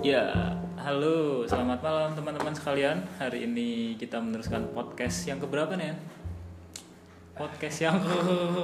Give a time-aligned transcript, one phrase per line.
[0.00, 3.04] Ya, halo, selamat malam teman-teman sekalian.
[3.20, 5.96] Hari ini kita meneruskan podcast yang keberapa nih ya?
[7.36, 8.00] Podcast yang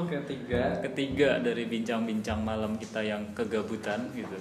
[0.08, 0.80] Ketiga.
[0.80, 4.32] ketiga dari bincang-bincang malam kita yang kegabutan gitu.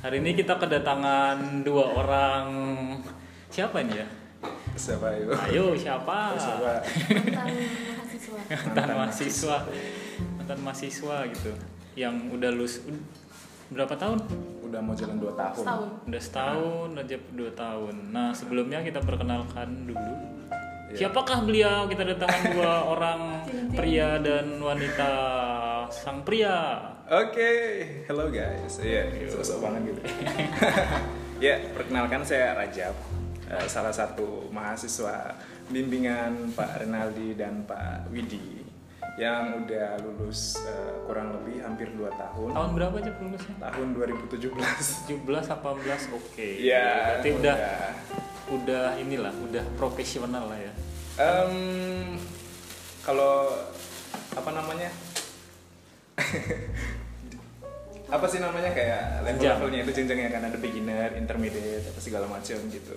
[0.00, 2.48] Hari ini kita kedatangan dua orang
[3.52, 4.08] siapa ini ya?
[4.72, 5.36] Siapa itu?
[5.36, 6.32] Ayo siapa?
[6.40, 6.80] Siapa?
[7.12, 7.52] mantan
[7.92, 8.40] mahasiswa
[8.72, 9.56] Mantan mahasiswa,
[10.40, 11.52] mantan mahasiswa gitu,
[11.92, 12.80] yang udah lulus
[13.72, 14.18] berapa tahun?
[14.62, 15.56] Udah mau jalan 2 tahun.
[15.60, 17.94] setahun Udah setahun aja dua tahun.
[18.08, 20.14] Nah sebelumnya kita perkenalkan dulu.
[20.92, 21.08] Iya.
[21.08, 21.88] Siapakah beliau?
[21.88, 23.20] Kita datangkan dua orang
[23.72, 25.10] pria dan wanita.
[25.88, 26.80] Sang pria.
[27.12, 27.52] Oke,
[28.08, 28.80] hello guys.
[28.80, 30.00] Iya, sosok banget gitu.
[31.44, 32.96] ya, perkenalkan saya Rajab.
[33.52, 35.36] eh, salah satu mahasiswa
[35.68, 38.61] bimbingan Pak Renaldi dan Pak Widi
[39.20, 42.48] yang udah lulus eh, kurang lebih hampir 2 tahun.
[42.56, 43.54] Tahun berapa aja lulusnya?
[43.60, 44.48] Tahun 2017.
[45.12, 46.48] 17 18 oke.
[46.64, 47.56] Iya, Berarti udah
[48.52, 50.72] udah inilah, udah profesional lah ya.
[51.20, 52.16] Em,
[53.04, 53.52] kalau
[54.32, 54.88] apa namanya?
[58.12, 62.96] apa sih namanya kayak level-levelnya itu jenjangnya kan ada beginner, intermediate, apa segala macam gitu.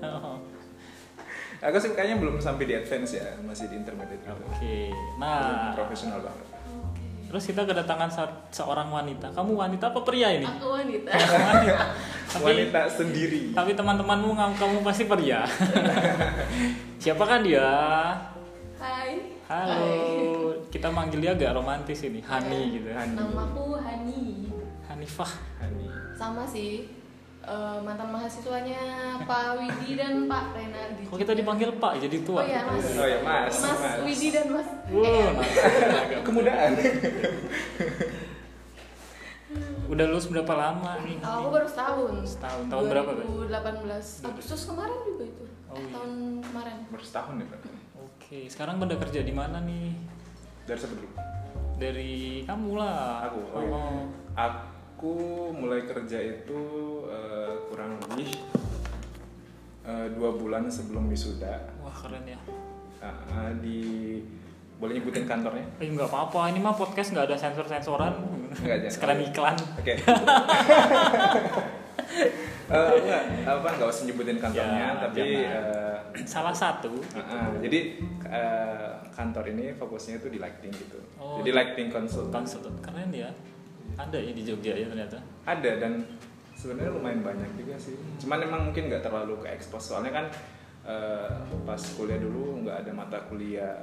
[0.00, 0.40] Oh,
[1.58, 4.42] Aku sih kayaknya belum sampai di advance ya, masih di intermediate gitu.
[4.46, 4.90] Oke.
[4.90, 6.46] Belum Nah, profesional banget.
[7.26, 8.06] terus kita kedatangan
[8.48, 9.26] seorang wanita.
[9.28, 10.46] Kamu wanita apa pria ini?
[10.46, 11.74] aku wanita wanita.
[12.28, 13.42] Tapi- Wanita sendiri.
[13.50, 15.42] Tapi teman-temanmu kamu pasti pria.
[17.02, 17.66] Siapa kan dia?
[18.76, 19.74] hai Halo.
[19.74, 19.98] Hai.
[20.68, 22.74] Kita manggil dia agak romantis ini, Hani Iya.
[22.74, 22.88] gitu.
[22.90, 23.14] Hani.
[23.14, 24.22] namaku Hani
[24.86, 25.32] Hanifah.
[25.58, 25.86] Hani.
[26.12, 26.88] sama sih
[27.46, 28.80] eh, mantan mahasiswanya
[29.22, 32.40] Pak Widi dan Pak Renaldi Kok kita dipanggil Pak jadi tua?
[32.40, 33.98] oh ya Mas Oh ya, Mas, Mas, Mas.
[34.02, 35.26] Widi dan Mas Wow, eh,
[35.96, 36.72] agak- Kemudaan.
[39.86, 41.16] Udah lulus berapa lama nih?
[41.16, 42.64] aku baru setahun Setahun.
[42.66, 43.24] Tahun berapa, Pak?
[43.24, 45.90] 2018 Agustus kemarin juga itu Oh, Eh, iya.
[45.92, 47.60] tahun kemarin Baru setahun ya, Pak.
[47.96, 49.94] Oke, sekarang pada kerja di mana nih?
[50.64, 51.08] Dari siapa dulu?
[51.76, 52.12] Dari
[52.42, 53.26] kamu lah.
[53.26, 53.38] Aku.
[53.48, 53.70] Oh, iya.
[53.72, 54.02] Oh.
[54.34, 54.58] Aku
[55.52, 56.60] mulai kerja itu
[57.06, 58.32] eh, kurang lebih
[59.84, 62.40] eh, dua bulan sebelum wisuda Wah keren ya.
[62.96, 63.80] Eh, eh, di
[64.76, 65.64] boleh nyebutin kantornya?
[65.82, 68.12] Eh nggak apa-apa, ini mah podcast nggak ada sensor-sensoran.
[68.56, 68.88] Nggak ada.
[68.88, 69.56] Sekalian iklan.
[69.76, 69.94] Oke.
[72.66, 75.96] Eh, enggak, apa nggak usah nyebutin kantornya, Ya, tapi eh,
[76.26, 76.98] Salah satu.
[77.14, 77.78] eh, eh, jadi
[78.26, 80.98] eh, kantor ini fokusnya itu di lighting gitu.
[81.14, 81.38] Oh.
[81.38, 82.42] Jadi lighting consultant.
[82.42, 83.30] Konsultan keren ya.
[83.94, 85.18] Ada ya di Jogja ya ternyata.
[85.44, 85.92] ada dan
[86.52, 90.26] sebenarnya lumayan banyak juga sih cuman emang mungkin nggak terlalu ke expose soalnya kan
[90.82, 91.30] eh,
[91.62, 93.76] pas kuliah dulu nggak ada mata kuliah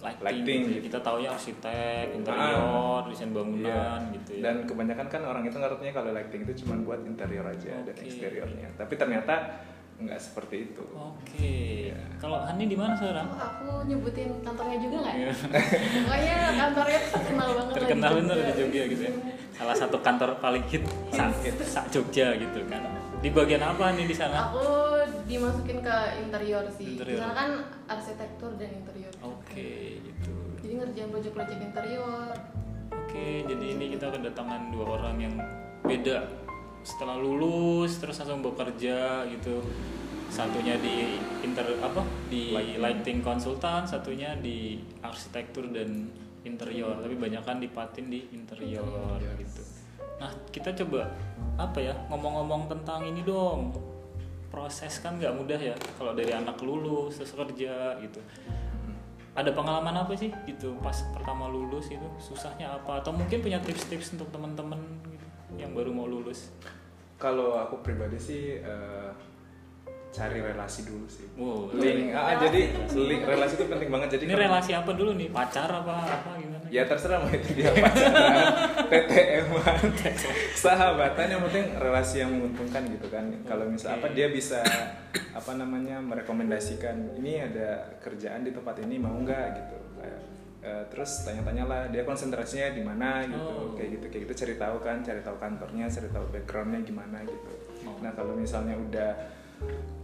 [0.00, 0.80] Lighting, gitu.
[0.80, 0.84] gitu.
[0.88, 4.16] Kita tahu ya arsitek, interior, desain bangunan Iya.
[4.16, 4.42] gitu ya.
[4.48, 8.08] dan kebanyakan kan orang itu ngertinya kalau lighting itu cuma buat interior aja dan Oke.
[8.08, 9.60] eksteriornya tapi ternyata
[10.00, 11.92] nggak seperti itu Oke.
[11.92, 11.98] Iya.
[12.16, 13.28] Kalau Hani di mana sekarang?
[13.28, 15.16] Oh, aku nyebutin kantornya juga nggak?
[15.16, 15.32] Iya.
[16.04, 19.12] Pokoknya kantornya terkenal banget Terkenal bener di Jogja gitu ya.
[19.52, 21.30] Salah satu kantor paling hit sak
[21.64, 22.82] sak Jogja gitu kan.
[23.20, 24.48] Di bagian apa nih di sana?
[24.48, 24.64] Aku
[25.28, 26.96] dimasukin ke interior sih.
[26.96, 27.20] Interior.
[27.20, 27.50] Di sana kan
[27.92, 29.12] arsitektur dan interior.
[29.20, 30.32] Oke, gitu.
[30.64, 32.32] Jadi ngerjain proyek-proyek interior.
[32.90, 35.34] Oke, jadi ini kita kedatangan dua orang yang
[35.84, 36.24] beda.
[36.82, 39.62] Setelah lulus terus langsung bekerja gitu.
[40.30, 42.06] Satunya di inter apa?
[42.30, 42.78] Di Lighting.
[42.78, 46.06] lighting konsultan, satunya di arsitektur dan
[46.46, 46.96] interior.
[47.02, 49.62] Tapi banyak kan dipatin di interior gitu.
[50.22, 51.10] Nah, kita coba
[51.58, 51.94] apa ya?
[52.08, 53.74] Ngomong-ngomong tentang ini dong.
[54.50, 58.18] Proses kan nggak mudah ya kalau dari anak lulus terus kerja gitu
[59.30, 64.18] ada pengalaman apa sih gitu pas pertama lulus itu susahnya apa atau mungkin punya tips-tips
[64.18, 65.26] untuk teman-teman gitu
[65.56, 66.52] yang baru mau lulus?
[67.16, 69.10] Kalau aku pribadi sih eh,
[70.10, 71.26] cari relasi dulu sih.
[71.34, 71.70] Wow.
[71.72, 72.10] Link.
[72.10, 72.60] Ah, Relasi jadi
[72.98, 74.08] link relasi itu penting banget.
[74.14, 75.28] Jadi ini kalau- relasi apa dulu nih?
[75.30, 76.58] Pacar apa apa gimana?
[76.70, 78.46] Ya terserah mau itu dia pacaran
[78.86, 79.46] TTM
[80.54, 81.26] sahabatan.
[81.28, 83.24] Yang penting relasi yang menguntungkan gitu kan.
[83.44, 84.62] Kalau misal apa dia bisa
[85.30, 89.46] apa namanya merekomendasikan ini ada kerjaan di tempat ini mau nggak?
[89.56, 89.76] gitu.
[89.98, 90.20] Kayak,
[90.60, 93.72] eh, terus tanya-tanya lah dia konsentrasinya di mana gitu Oh.
[93.72, 97.50] kayak gitu kayak gitu cari tahu kan cari tahu kantornya cari tahu backgroundnya gimana gitu
[97.82, 97.96] Oh.
[97.98, 99.10] nah kalau misalnya udah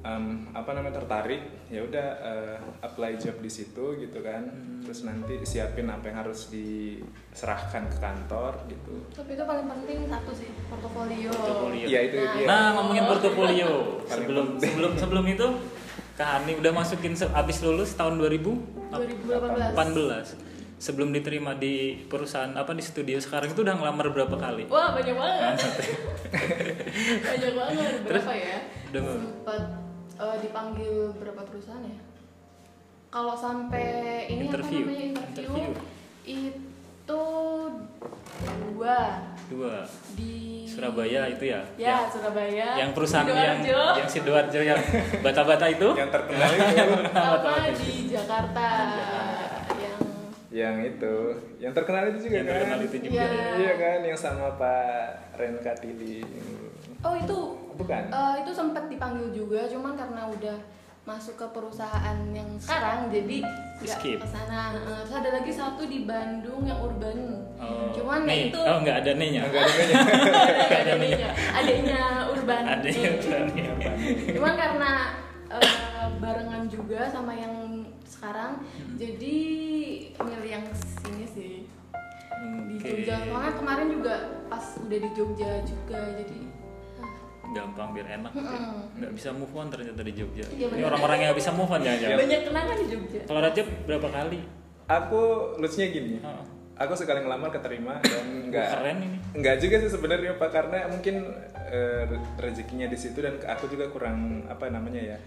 [0.02, 4.80] em, apa namanya tertarik ya udah eh, apply job di situ gitu kan Hmm.
[4.82, 10.30] terus nanti siapin apa yang harus diserahkan ke kantor gitu Tapi itu paling penting satu
[10.30, 11.32] sih, portofolio.
[11.32, 11.84] Portofolio.
[11.84, 12.32] Iya itu Nah.
[12.32, 12.46] dia.
[12.46, 13.70] nah ngomongin portofolio
[14.04, 14.68] sebelum penting.
[14.70, 15.46] sebelum sebelum itu
[16.14, 18.56] Kak Hani udah masukin abis lulus tahun 2000
[18.88, 19.76] 2018.
[19.76, 20.45] 18
[20.76, 21.74] sebelum diterima di
[22.04, 24.68] perusahaan apa di studio sekarang itu udah ngelamar berapa kali?
[24.68, 25.56] Wah banyak banget.
[27.26, 27.92] banyak banget.
[28.04, 28.56] Berapa ya?
[28.90, 29.02] Udah?
[29.08, 29.62] Sempat
[30.16, 31.98] eh, dipanggil berapa perusahaan ya?
[33.06, 33.88] Kalau sampai
[34.28, 34.84] ini Interview.
[34.84, 35.70] apa namanya interview, Interview.
[36.26, 37.22] itu
[38.68, 38.98] dua
[39.46, 39.74] Dua.
[40.12, 41.62] di Surabaya itu ya?
[41.78, 42.76] Ya, Surabaya.
[42.76, 44.80] Yang perusahaan yang Sidoarjo, yang Sidoarjo yang
[45.24, 45.88] bata-bata itu?
[45.96, 46.84] yang terkenal itu
[47.16, 48.66] sama di Jakarta.
[48.68, 49.35] Yang
[50.56, 51.14] yang itu
[51.58, 53.26] yang terkenal itu juga Yang kan terkenal itu juga Iya.
[53.28, 53.48] ya.
[53.54, 54.96] iya kan yang sama Pak
[55.36, 56.24] Ren Katili
[56.98, 57.38] Oh itu
[57.76, 60.56] bukan eh, itu sempat dipanggil juga, cuman karena udah
[61.04, 63.46] masuk ke perusahaan yang sekarang, jadi
[63.78, 64.18] nggak Skip.
[64.18, 64.74] ke sana.
[64.74, 67.46] Eh, Terus ada lagi satu di Bandung yang urban.
[67.54, 67.92] Oh.
[67.92, 69.42] Cuman nih, itu oh nggak ada nih-nya.
[69.44, 69.96] enggak ada namanya
[70.82, 72.62] ada adanya, adanya urban.
[72.66, 73.62] Ada yang berani.
[74.34, 74.90] Cuman karena
[76.16, 77.54] barengan juga sama yang
[78.02, 78.62] sekarang,
[78.94, 79.36] jadi
[80.16, 81.52] milih yang sini sih
[82.66, 82.88] di Oke.
[83.02, 83.16] Jogja.
[83.24, 84.14] Soalnya kemarin juga
[84.46, 86.38] pas udah di Jogja juga, jadi
[86.96, 87.10] ah,
[87.48, 88.42] Gampang biar enak ya.
[88.42, 88.74] Mm-mm.
[88.96, 90.44] Nggak bisa move on ternyata di Jogja.
[90.48, 92.18] Iya, Ini orang-orang yang nggak bisa move on jangan-jangan.
[92.18, 93.20] banyak kenangan di Jogja.
[93.24, 94.40] Kalau Rajab berapa kali?
[94.86, 95.22] aku
[95.58, 96.46] lucunya gini Oh.
[96.76, 99.18] aku sekali ngelamar keterima dan enggak Keren ini.
[99.34, 101.26] Enggak juga sih sebenarnya Pak karena mungkin
[101.66, 105.18] eh, rezekinya di situ dan aku juga kurang apa namanya ya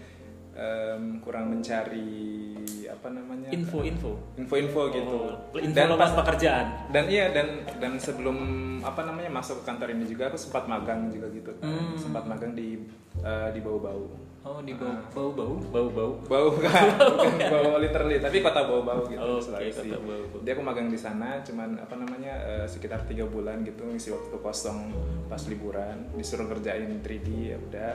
[0.60, 2.52] em, kurang mencari
[2.86, 4.12] apa namanya Info-info.
[4.36, 6.66] info-info gitu Oh, info dan pas pekerjaan.
[6.90, 8.36] dan iya dan dan sebelum
[8.78, 11.64] apa namanya masuk ke kantor ini juga aku sempat magang juga gitu kan.
[11.64, 11.96] Hmm.
[11.96, 12.76] sempat magang di
[13.18, 15.04] eh, di bau-bau Oh, di bau Ah.
[15.10, 16.12] bau-bau, bau-bau.
[16.22, 19.84] bau kan bukan bau literally tapi kota bau-bau gitu Oh, Sulawesi.
[19.84, 20.40] kota Bau-Bau.
[20.40, 24.32] Jadi aku magang di sana cuman apa namanya eh, sekitar tiga bulan gitu ngisi waktu
[24.34, 24.96] kosong
[25.26, 27.92] pas liburan disuruh kerjain 3D ya udah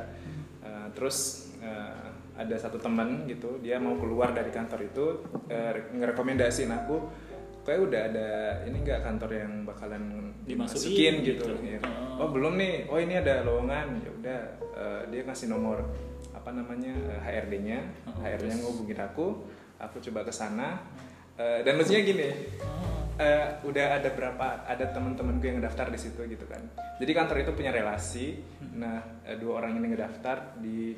[0.61, 1.17] Eh, terus
[1.59, 5.05] eh, ada satu teman gitu dia mau keluar dari kantor itu
[5.47, 6.97] eh, ngerekomendasiin aku
[7.65, 8.29] kayak udah ada
[8.69, 10.03] ini nggak kantor yang bakalan
[10.45, 11.53] Dimasukin dimasukin gitu, gitu.
[11.65, 11.79] Ya.
[11.81, 12.21] Oh.
[12.21, 12.85] oh belum nih.
[12.85, 13.97] Oh ini ada lowongan.
[14.05, 14.39] Ya udah
[14.77, 15.81] eh, dia ngasih nomor
[16.37, 19.41] apa namanya eh, HRD-nya Oh, HRD-nya ngubungin aku
[19.81, 20.85] aku coba ke sana.
[21.35, 22.29] Eh, dan lucunya gini
[23.17, 26.61] eh, udah ada berapa ada teman-temanku yang ngedaftar di situ gitu kan.
[27.01, 28.37] Jadi kantor itu punya relasi.
[28.61, 28.85] Hmm.
[28.85, 30.93] nah eh, dua orang ini ngedaftar di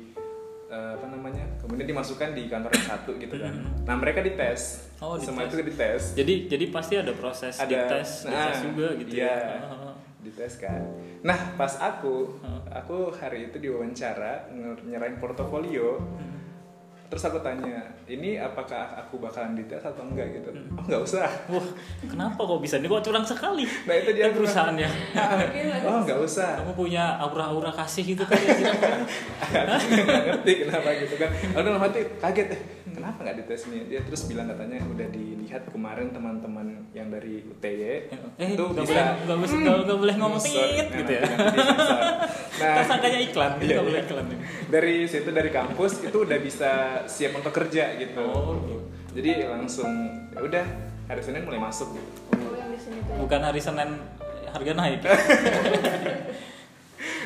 [0.68, 5.04] eh, apa namanya kemudian dimasukkan di kantor yang satu gitu kan nah mereka dites Hmm.
[5.04, 5.54] Oh, semua dites.
[5.54, 9.30] itu dites Jadi jadi pasti ada proses Ada- dites, dites nah, juga gitu iya.
[9.30, 9.58] ya.
[9.64, 9.94] Oh.
[10.18, 10.82] dites kan
[11.20, 12.60] nah pas aku Hmm.
[12.68, 14.50] aku hari itu diwawancara
[14.82, 16.37] nyerahin portofolio Hmm.
[17.08, 20.76] Terus aku tanya ini apakah aku bakalan dites atau enggak gitu Hmm.
[20.76, 21.64] oh nggak usah Wah,
[22.02, 22.76] kenapa kok bisa?
[22.76, 23.64] Ini kok curang sekali.
[23.84, 24.88] nah itu dia Kan perusahaannya.
[25.82, 28.52] oh nggak usah Kamu punya aura-aura kasih gitu kan ya?
[29.40, 32.60] aku nggak ngerti kenapa gitu kan aku dalam hati kaget eh
[32.98, 38.10] kenapa nggak dites nih dia terus bilang katanya udah dilihat kemarin teman-teman yang dari UTY
[38.34, 41.22] Eh, itu nggak bisa boleh, nggak boleh, nggak- nggak boleh ngomong tit Nah, gitu ya.
[42.60, 44.04] nah Kita sangkanya iklan, Iya, nggak boleh iya.
[44.04, 44.36] iklan ini.
[44.68, 46.70] dari situ dari kampus itu udah bisa
[47.06, 48.82] siap untuk kerja gitu Oh, gitu.
[49.14, 49.90] jadi langsung
[50.28, 50.64] ya udah
[51.06, 53.10] hari Senin mulai masuk gitu Oh, yang di sini tuh.
[53.10, 53.18] ya.
[53.18, 53.90] Bukan hari Senin
[54.48, 55.00] harga naik.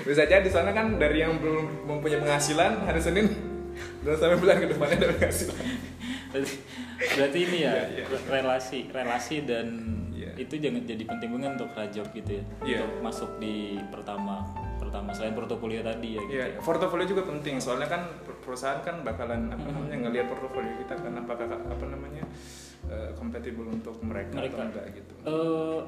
[0.02, 3.26] bisa jadi soalnya kan dari yang belum mempunyai penghasilan hari Senin
[4.02, 5.58] dan sampai bulan ke depannya ada penghasilan
[6.28, 6.54] berarti,
[7.12, 8.04] berarti ini ya Iya, iya.
[8.24, 9.66] relasi relasi dan
[10.12, 10.38] Iya.
[10.38, 12.78] itu jangan jadi penting banget untuk rajob gitu ya Iya.
[12.80, 13.54] untuk masuk di
[13.88, 16.58] pertama pertama selain portofolio tadi ya gitu Iya, ya.
[16.58, 21.12] portofolio juga penting soalnya kan per- perusahaan kan bakalan apa namanya ngelihat portofolio kita kan
[21.16, 22.22] apakah apa namanya
[22.84, 24.52] eh, compatible untuk mereka, Mereka.
[24.52, 25.14] atau enggak gitu.
[25.22, 25.78] Eh,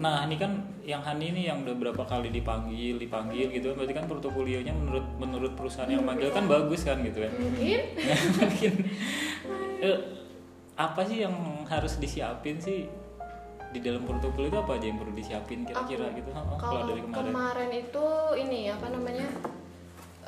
[0.00, 4.08] nah ini kan yang Hani ini yang udah berapa kali dipanggil dipanggil gitu berarti kan
[4.08, 7.30] portofolionya menurut menurut perusahaan yang manggil kan bagus kan gitu ya.
[7.36, 7.80] Mungkin.
[8.40, 8.72] Mungkin.
[9.84, 9.98] Eh,
[10.80, 11.36] apa sih yang
[11.68, 12.88] harus disiapin sih
[13.70, 16.32] di dalam portofolio itu apa aja yang perlu disiapin kira-kira gitu?
[16.32, 17.30] Oh, kalau dari kemarin.
[17.30, 18.06] kemarin itu
[18.40, 19.28] ini apa namanya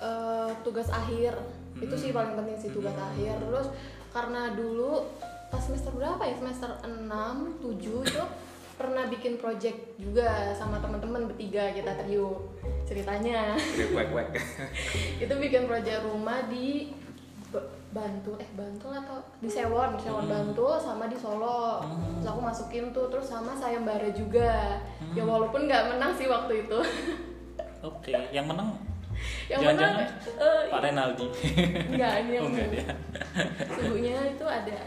[0.05, 1.33] eh, tugas akhir.
[1.81, 3.41] Itu sih paling penting sih tugas akhir.
[3.41, 3.73] Terus
[4.13, 5.09] karena dulu
[5.49, 6.37] pas semester berapa ya?
[6.37, 8.25] Semester 6 7 itu
[8.83, 12.51] pernah bikin project juga sama teman-teman bertiga kita trio.
[12.83, 13.55] Ceritanya.
[15.23, 16.91] Itu bikin project rumah di
[17.55, 18.43] Ba- Bantul.
[18.43, 21.79] Eh Bantul atau di Sewon Sewon Bantul sama di Solo.
[22.19, 24.83] Terus aku masukin tuh terus sama sayembara juga.
[25.15, 26.79] Ya walaupun nggak menang sih waktu itu.
[27.89, 28.75] Oke yang menang?
[29.47, 31.27] Yang Jangan-jangan menang eh, Pak Renaldi.
[31.95, 32.87] Enggak ini yang oh enggak dia.
[34.35, 34.79] Itu ada.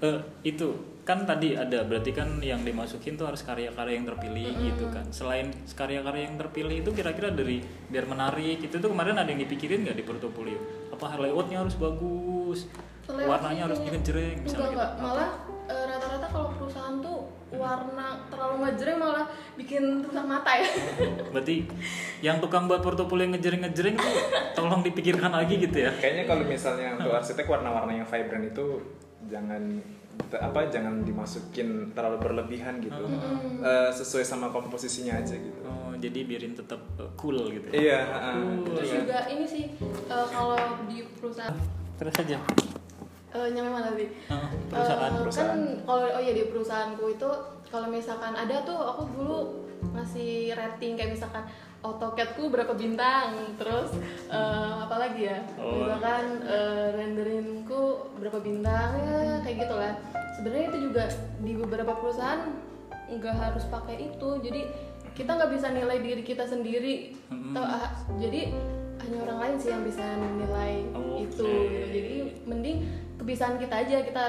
[0.00, 0.68] Eh, itu
[1.10, 5.02] kan tadi ada berarti kan yang dimasukin tuh harus karya-karya yang terpilih gitu kan.
[5.10, 7.58] Selain karya-karya yang terpilih itu kira-kira dari
[7.90, 10.58] biar menarik itu tuh kemarin ada yang dipikirin nggak di portofolio?
[10.94, 12.70] Apa layoutnya harus bagus?
[13.10, 15.02] Layout warnanya harus ngejreng enggak misalnya enggak gitu.
[15.02, 15.30] malah
[15.66, 17.18] eh, rata-rata kalau perusahaan tuh
[17.50, 19.26] warna terlalu ngejreng malah
[19.58, 20.70] bikin rusak mata ya.
[21.34, 21.56] Berarti
[22.22, 24.10] yang tukang buat portofolio yang ngejering-ngejering itu
[24.58, 25.90] tolong dipikirkan lagi gitu ya.
[25.98, 28.66] Kayaknya kalau misalnya untuk arsitek warna-warna yang vibrant itu
[29.26, 29.82] jangan
[30.30, 33.04] apa jangan dimasukin terlalu berlebihan gitu.
[33.58, 35.60] Eh, sesuai sama komposisinya aja gitu.
[35.62, 37.66] Oh, jadi biarin tetap uh, cool gitu.
[37.68, 38.36] Iya, heeh.
[38.64, 38.96] terus Iya.
[38.98, 41.54] juga ini sih eh, kalau di perusahaan
[41.96, 42.38] Terus aja.
[43.30, 45.10] eh, nyampe mana tadi Oh, perusahaan.
[45.10, 45.50] Eh, perusahaan.
[45.50, 47.30] kan kalau oh ya di perusahaanku itu
[47.66, 49.38] kalau misalkan ada tuh aku dulu
[49.92, 51.44] ngasih rating kayak misalkan
[51.80, 53.92] AutoCAD-ku berapa bintang terus
[54.26, 54.36] eh,
[54.78, 55.80] apa lagi ya Oh.
[55.80, 57.59] misalkan eh, renderingku
[58.20, 59.92] berapa bintang ya kayak gitu lah
[60.36, 61.04] sebenarnya itu juga
[61.40, 62.52] di beberapa perusahaan
[63.10, 64.60] nggak harus pakai itu jadi
[65.16, 67.56] kita nggak bisa nilai diri kita sendiri Mm-mm.
[67.56, 68.54] Atau, ah, jadi
[69.00, 71.26] hanya orang lain sih yang bisa menilai Oke.
[71.26, 71.86] itu gitu.
[71.90, 72.14] jadi
[72.46, 72.76] mending
[73.18, 74.24] kebiasaan kita aja kita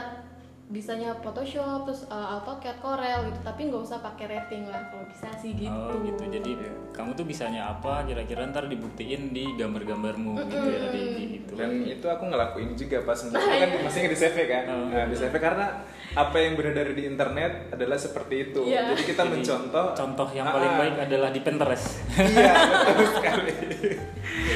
[0.72, 5.28] bisanya Photoshop terus uh, AutoCAD Corel gitu tapi nggak usah pakai rating lah kalau bisa
[5.36, 6.24] sih gitu Oh gitu.
[6.32, 6.52] Jadi
[6.96, 8.08] kamu tuh bisanya apa?
[8.08, 11.54] Kira-kira ntar dibuktiin di gambar-gambarmu gitu ya di, di itu.
[11.60, 14.64] Dan itu aku ngelakuin juga pas itu kan masih di CV kan.
[14.72, 14.88] Oh.
[14.88, 18.62] Nah, di CV karena apa yang beredar di internet adalah seperti itu.
[18.68, 18.96] Iya.
[18.96, 20.80] Jadi kita Jadi, mencontoh Contoh yang Ah, paling ah.
[20.80, 21.88] baik adalah di Pinterest.
[22.16, 22.54] Iya,
[22.88, 23.54] betul sekali.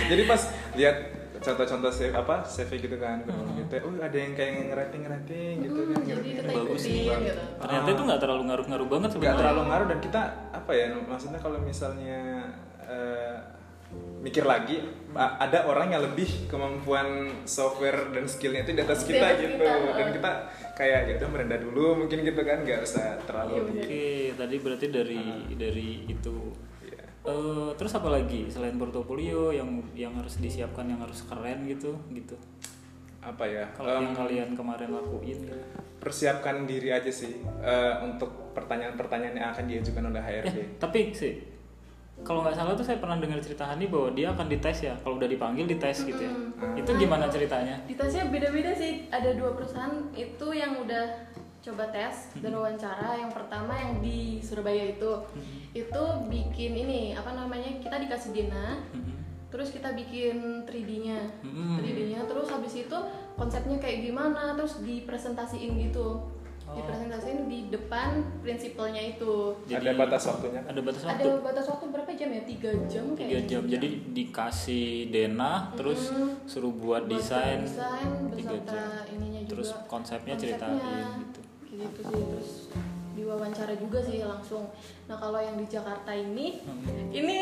[0.08, 0.42] Jadi pas
[0.80, 1.15] lihat
[1.46, 3.22] contoh-contoh CV apa CV gitu kan,
[3.56, 3.76] gitu.
[3.86, 5.98] Oh, ada yang kayak ngerating-ngerating gitu kan.
[6.02, 6.50] Hmm, jadi kita.
[6.50, 7.06] Bagus ikutin nih.
[7.30, 9.40] gitu Ternyata itu nggak terlalu ngaruh-ngaruh banget nggak sebenarnya.
[9.40, 12.22] terlalu ngaruh dan kita apa ya maksudnya kalau misalnya
[12.82, 13.38] eh,
[14.20, 14.82] mikir lagi
[15.16, 19.96] ada orang yang lebih kemampuan software dan skillnya itu di atas kita atas gitu kita,
[19.96, 20.32] dan kita
[20.76, 23.86] kayak gitu merendah dulu mungkin gitu kan nggak usah Iya, terlalu bener.
[23.86, 25.22] Oke, tadi berarti dari
[25.56, 26.38] dari itu.
[27.26, 32.38] Eh, terus apa lagi selain portofolio yang yang harus disiapkan yang harus keren gitu gitu.
[33.20, 35.58] apa ya Kalau em, yang kalian kemarin lakuin gitu.
[35.98, 41.34] persiapkan diri aja sih eh, untuk pertanyaan-pertanyaan yang akan diajukan oleh HRD Eh, tapi sih
[42.22, 45.18] kalau nggak salah tuh saya pernah dengar cerita Hani bahwa dia akan dites ya kalau
[45.18, 46.32] udah dipanggil dites gitu ya.
[46.74, 47.76] Itu Nah, gimana itu ceritanya?
[47.84, 51.04] di tesnya beda-beda sih ada dua perusahaan itu yang udah
[51.66, 55.12] coba tes dan wawancara yang pertama yang di Surabaya itu
[55.74, 59.14] itu bikin ini apa namanya kita dikasih dena Mhm.
[59.50, 61.76] terus kita bikin 3D-nya Hmm.
[61.76, 62.98] 3D-nya terus habis itu
[63.34, 66.22] konsepnya kayak gimana terus dipresentasiin gitu
[66.66, 66.74] Oh.
[66.74, 68.10] dipresentasiin di depan
[68.42, 70.64] prinsipalnya itu Jadi- ada batas waktunya kan?
[70.68, 71.14] Ada batas waktu.
[71.16, 76.10] ada batas waktu berapa jam ya tiga jam tiga kayaknya jam jadi dikasih denah terus
[76.44, 79.14] suruh buat Buat desain desain tiga beserta jam.
[79.14, 80.34] ininya juga terus konsepnya, konsepnya.
[80.36, 81.35] ceritain gitu Kayak
[81.78, 82.52] gitu sih terus
[83.14, 84.68] diwawancara juga sih langsung
[85.06, 87.10] nah kalau yang di Jakarta ini Hmm.
[87.10, 87.40] ini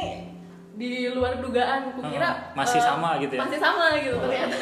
[0.74, 3.42] di luar dugaan kukira Hmm, masih eh, sama gitu ya?
[3.42, 4.58] masih sama gitu ternyata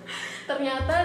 [0.48, 0.96] ternyata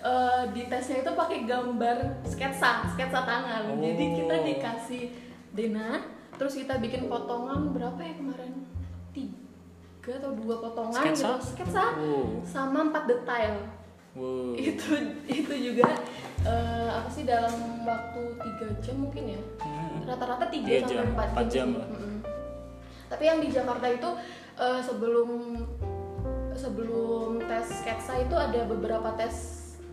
[0.00, 4.44] eh, di tesnya itu pakai gambar sketsa sketsa tangan jadi kita Oh.
[4.44, 5.02] dikasih
[5.50, 6.02] dena
[6.32, 8.66] terus kita bikin potongan berapa ya kemarin
[9.10, 9.38] tiga
[10.16, 11.22] atau dua potongan Sketsa?
[11.24, 12.42] gitu sketsa Wow.
[12.44, 13.54] sama empat detail
[14.14, 14.88] wow itu
[15.26, 15.86] itu juga
[16.42, 20.04] eh, apa sih dalam waktu tiga jam mungkin ya Hmm.
[20.04, 21.78] rata-rata Tiga tiga jam, sampai empat jam, jam sih.
[21.78, 21.88] lah.
[21.88, 22.16] Mm-mm.
[23.06, 24.10] tapi yang di Jakarta itu
[24.56, 25.28] eh, sebelum
[26.54, 29.34] sebelum tes sketsa itu ada beberapa tes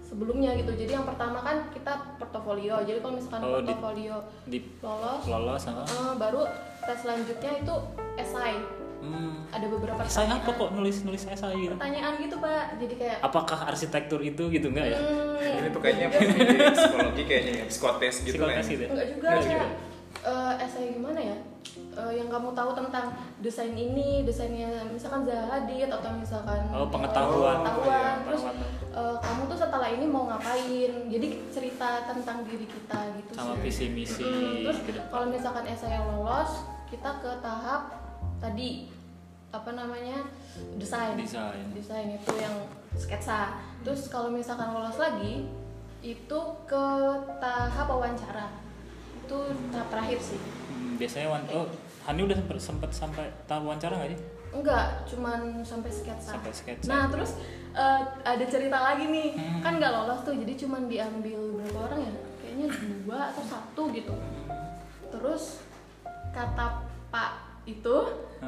[0.03, 4.59] sebelumnya gitu jadi yang pertama kan kita portofolio jadi kalau misalkan Oh, di- portofolio di
[4.77, 6.41] lolos lolos sama eh, baru
[6.81, 7.75] tes selanjutnya itu
[8.15, 8.59] esai
[9.01, 9.49] hmm.
[9.49, 10.57] ada beberapa saya apa pertanyaan.
[10.57, 14.87] kok nulis nulis esai gitu pertanyaan gitu pak jadi kayak apakah arsitektur itu gitu enggak
[14.93, 16.07] ya hmm, ini tuh kayaknya
[16.71, 18.89] psikologi kayaknya ya psikotes gitu Psikotes kan gitu ya?
[18.89, 19.67] Enggak juga Enggak kayak juga.
[20.21, 21.37] eh, essay gimana ya?
[21.71, 27.63] Eh, yang kamu tahu tentang desain ini, desainnya misalkan Zaha Hadid atau misalkan Oh, pengetahuan.
[27.63, 28.15] pengetahuan.
[28.19, 28.41] Iya, Terus
[28.91, 30.91] eh, kamu tuh setelah ini mau ngapain?
[31.07, 33.61] Jadi cerita tentang diri kita gitu sama sih.
[33.61, 34.77] visi misi Mm, terus
[35.07, 36.51] kalau misalkan essay yang lolos,
[36.85, 38.00] kita ke tahap
[38.41, 38.89] tadi
[39.53, 40.25] apa namanya
[40.75, 41.15] desain.
[41.15, 41.63] Desain.
[41.71, 42.55] Desain itu yang
[42.97, 43.61] sketsa.
[43.85, 45.45] Terus kalau misalkan lolos lagi,
[46.01, 46.85] itu ke
[47.37, 48.49] tahap wawancara.
[49.23, 50.39] Itu tahap terakhir sih.
[50.41, 51.69] Hmm, biasanya wan oh
[52.01, 54.21] Hani udah sempet sempet sampai tahap wawancara nggak sih
[54.51, 56.35] Enggak, cuman sampai sketsa.
[56.35, 56.91] Sampai sketsa.
[56.91, 57.39] Nah, terus
[57.71, 59.31] eh, ada cerita lagi nih.
[59.31, 59.63] Hmm.
[59.63, 62.13] Kan nggak lolos tuh, jadi cuman diambil berapa orang ya?
[62.43, 62.67] Kayaknya
[63.07, 64.11] dua atau satu gitu.
[65.07, 65.63] Terus
[66.35, 67.31] kata Pak
[67.63, 67.95] itu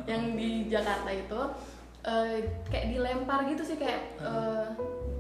[0.06, 1.40] yang di Jakarta itu
[2.04, 4.68] eh, kayak dilempar gitu sih kayak eh,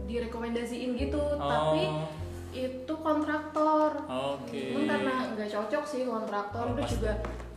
[0.03, 2.05] direkomendasiin gitu, tapi Oh.
[2.53, 4.05] itu kontraktor.
[4.05, 7.13] oke Cuman karena nggak cocok sih kontraktor, Oh, terus juga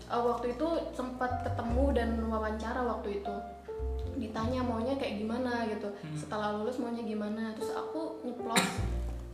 [0.09, 3.35] uh, waktu itu sempat ketemu dan wawancara waktu itu
[4.17, 6.17] ditanya maunya kayak gimana gitu Hmm.
[6.17, 8.65] setelah lulus maunya gimana terus aku nyeplos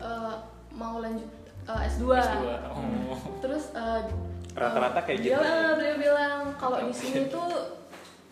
[0.02, 0.34] uh,
[0.72, 1.30] mau lanjut
[1.62, 2.10] eh, S2.
[2.10, 2.42] S2.
[2.66, 2.82] Oh.
[3.38, 4.02] Terus eh,
[4.52, 5.42] Rata-rata kayak dia, gitu.
[5.78, 7.48] Dia bilang kalau di sini tuh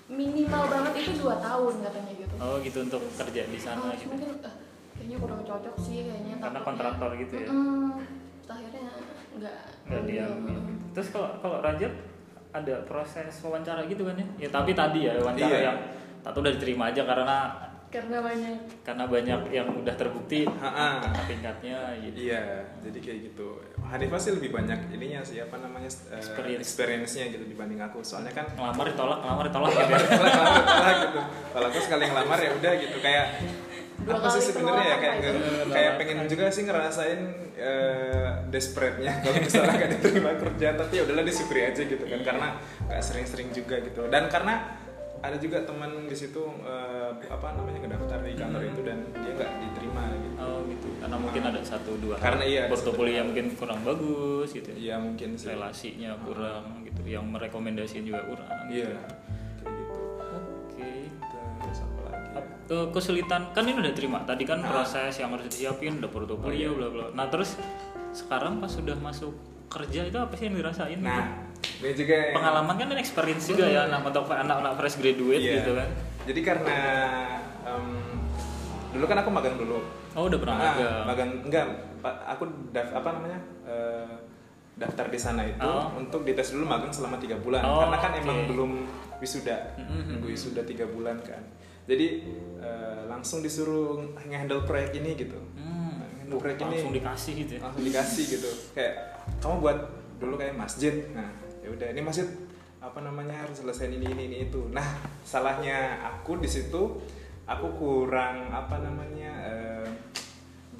[0.06, 2.34] minimal banget itu dua tahun katanya gitu.
[2.36, 4.10] Oh gitu untuk kerja di sana Ah, gitu.
[4.10, 4.54] mungkin eh,
[4.94, 6.34] kayaknya kurang cocok sih kayaknya.
[6.36, 6.66] Karena takutnya.
[6.66, 7.48] kontraktor gitu ya.
[7.48, 8.84] Terus akhirnya
[9.38, 10.58] nggak Nggak diambil.
[10.90, 11.92] Terus kalau kalau Rajab
[12.50, 14.26] ada proses wawancara gitu kan ya?
[14.36, 15.58] Ya tapi tadi ya wawancara Iya.
[15.70, 15.78] yang
[16.20, 17.38] tak udah diterima aja karena
[17.90, 20.46] karena banyak karena banyak yang udah terbukti
[21.26, 22.18] tingkatnya gitu.
[22.28, 23.48] Iya, jadi kayak gitu.
[23.90, 26.62] Hanifah sih lebih banyak ininya sih apa namanya eh, Experience.
[26.62, 28.00] experience-nya gitu dibanding aku.
[28.00, 29.80] Soalnya kan Ngelamar ditolak, ngelamar ditolak gitu.
[29.80, 29.86] ya.
[29.90, 30.30] ngelamar
[30.62, 31.20] ngelamar gitu.
[31.50, 33.26] Kalau aku sekali ngelamar ya udah gitu kayak
[34.00, 35.30] Dua aku sih sebenarnya ya kayak itu.
[35.68, 37.20] kayak pengen juga sih ngerasain
[37.52, 42.48] eh, desperate-nya kalau misalnya gak diterima kerja tapi ya udahlah disyukuri aja gitu kan karena
[42.88, 44.72] gak sering-sering juga gitu dan karena
[45.20, 49.50] ada juga teman di situ eh, apa namanya ngedaftar di kantor itu dan dia nggak
[49.68, 50.02] diterima
[50.40, 50.88] Oh gitu.
[50.96, 52.16] Karena mungkin ada satu dua.
[52.16, 54.72] Karena iya, portofolio yang mungkin kurang bagus gitu.
[54.72, 54.76] ya.
[54.76, 57.00] Iya mungkin sih Relasinya kurang gitu.
[57.04, 58.48] Yang merekomendasiin juga kurang.
[58.66, 58.96] Iya,
[59.60, 60.00] kayak gitu.
[60.32, 60.90] Oke.
[61.60, 62.28] Terus apa lagi?
[62.32, 62.42] ya?
[62.88, 64.68] Kesulitan kan ini udah terima tadi kan Ah.
[64.72, 66.70] proses yang harus disiapin udah Oh, portofolio iya.
[66.70, 67.58] bla bla nah terus
[68.10, 69.34] sekarang pas sudah masuk
[69.68, 71.02] kerja itu apa sih yang dirasain gitu?
[71.04, 75.38] Nah, ini juga yang- pengalaman kan dan experience juga ya nah, untuk anak-anak fresh graduate
[75.40, 75.54] Iya.
[75.58, 75.88] gitu kan
[76.22, 76.78] Jadi karena
[77.64, 77.86] em,
[78.90, 79.78] dulu kan aku magang dulu.
[80.12, 81.02] Oh udah pernah Ah, magang.
[81.06, 81.30] magang.
[81.44, 81.66] Enggak,
[82.02, 83.38] aku daf, apa namanya?
[83.62, 84.14] eh,
[84.74, 85.92] daftar di sana itu Oh.
[85.94, 87.60] untuk dites dulu magang selama tiga bulan.
[87.60, 88.20] Oh, karena kan oke.
[88.20, 88.70] emang belum
[89.18, 89.56] wisuda.
[89.78, 91.42] Nunggu wisuda tiga bulan kan.
[91.84, 92.24] Jadi
[92.56, 95.36] eh, langsung disuruh ngehandle proyek ini gitu.
[95.54, 96.76] Hmm, Handle proyek ini.
[96.76, 97.60] Langsung dikasih gitu ya?
[97.60, 98.50] Langsung dikasih gitu.
[98.72, 98.94] Kayak
[99.38, 99.78] kamu buat
[100.16, 100.94] dulu kayak masjid.
[101.12, 101.28] Nah
[101.60, 102.24] ya udah ini masjid
[102.80, 104.64] apa namanya harus selesai ini ini ini itu.
[104.70, 104.86] Nah
[105.22, 106.96] salahnya aku di situ
[107.44, 109.79] aku kurang apa namanya eh,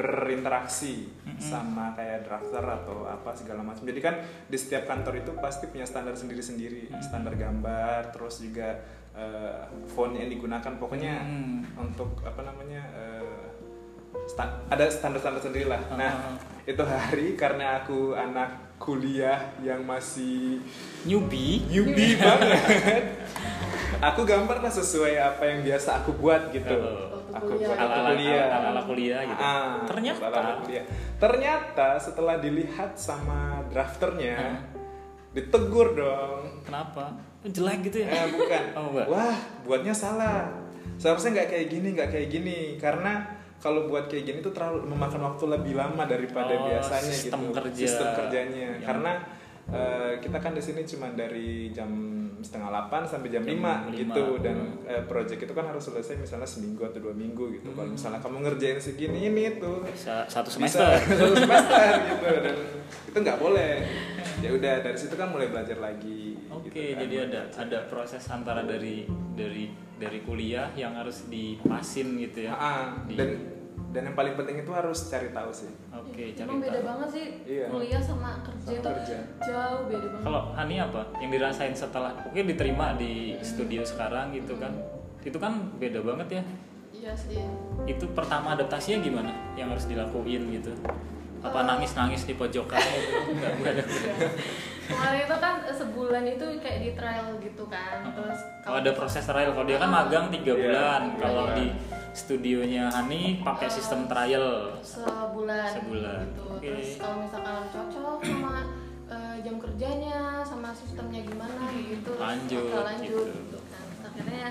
[0.00, 1.36] berinteraksi Mm-mm.
[1.36, 4.14] sama kayak drafter atau apa segala macam jadi kan
[4.48, 7.02] di setiap kantor itu pasti punya standar sendiri-sendiri Mm.
[7.04, 8.80] standar gambar terus juga
[9.10, 11.60] eh, font yang digunakan pokoknya Hmm.
[11.76, 13.44] untuk apa namanya eh,
[14.24, 15.82] sta- ada standar-standar sendiri lah.
[15.90, 15.96] Ah.
[15.98, 16.12] Nah
[16.62, 20.62] itu hari karena aku anak kuliah yang masih
[21.04, 23.18] newbie newbie banget,
[24.00, 26.72] aku gambar lah sesuai apa yang biasa aku buat gitu.
[26.72, 27.19] Oh.
[27.32, 27.70] Aku Kuliah.
[27.72, 28.44] ala ala kuliah.
[28.44, 30.84] ala, ala kuliah gitu Ah, ternyata ala-ala kuliah.
[31.16, 34.58] Ternyata setelah dilihat sama drafternya, Ah.
[35.30, 36.42] ditegur dong.
[36.62, 38.62] kenapa jelek gitu ya Eh, bukan.
[38.76, 39.06] Oh, enggak.
[39.06, 40.50] Wah, buatnya salah.
[40.96, 42.58] Seharusnya nggak kayak gini, nggak kayak gini.
[42.76, 43.24] Karena
[43.56, 47.56] kalau buat kayak gini tuh terlalu memakan waktu lebih lama daripada Oh, biasanya sistem gitu.
[47.56, 47.82] kerja.
[47.82, 48.68] Sistem kerjanya.
[48.74, 49.12] Yang- Karena
[49.70, 51.88] eh, kita kan di sini cuma dari jam
[52.40, 53.74] setengah 8 sampai jam, Jam 5 lima.
[53.94, 57.68] gitu dan eh, project itu kan harus selesai misalnya seminggu atau dua minggu gitu.
[57.68, 57.94] Kalau Hmm.
[57.94, 60.88] misalnya kamu ngerjain segini ini tuh bisa satu bisa semester
[61.20, 62.56] satu semester gitu dan
[63.06, 63.74] itu nggak boleh.
[64.38, 66.40] Ya udah dari situ kan mulai belajar lagi.
[66.48, 67.00] Oke, gitu kan.
[67.02, 72.52] jadi ada ada proses antara dari dari dari kuliah yang harus dipasin gitu ya.
[72.52, 73.30] Ah, Di- dan
[73.90, 75.70] dan yang paling penting itu harus cari tahu sih.
[75.90, 76.86] Oke, cari Emang beda tahu.
[76.86, 77.66] banget sih Iya.
[77.66, 79.16] kuliah sama kerja Sama itu kerja.
[79.40, 80.24] jauh beda banget.
[80.24, 81.02] Kalau Hani apa?
[81.18, 84.72] Yang dirasain setelah mungkin diterima di studio sekarang gitu kan?
[85.20, 86.42] Itu kan beda banget ya.
[86.92, 87.42] Iya sih.
[87.84, 89.32] Itu pertama adaptasinya gimana?
[89.54, 90.70] Yang harus dilakuin gitu?
[91.40, 91.66] Apa Eh.
[91.66, 93.10] nangis-nangis di pojokan gitu?
[93.32, 93.84] Enggak, enggak ada.
[94.84, 98.02] Kemarin itu kan sebulan itu kayak di trial gitu kan.
[98.10, 101.00] Terus Kalau ada proses trial, kalau dia kan magang tiga Iya, bulan.
[101.08, 101.56] tiga Kalau bulan.
[101.56, 101.66] di
[102.12, 104.74] studionya Hani pakai sistem trial.
[104.80, 106.24] sebulan, Sebulan.
[106.26, 106.42] gitu.
[106.48, 106.66] Oke.
[106.66, 108.54] Terus kalau misalkan cocok sama
[109.06, 113.22] eh, jam kerjanya, sama sistemnya gimana gitu, terus Lanjut, bakal lanjut gitu.
[113.26, 113.58] gitu.
[113.58, 114.46] Terus akhirnya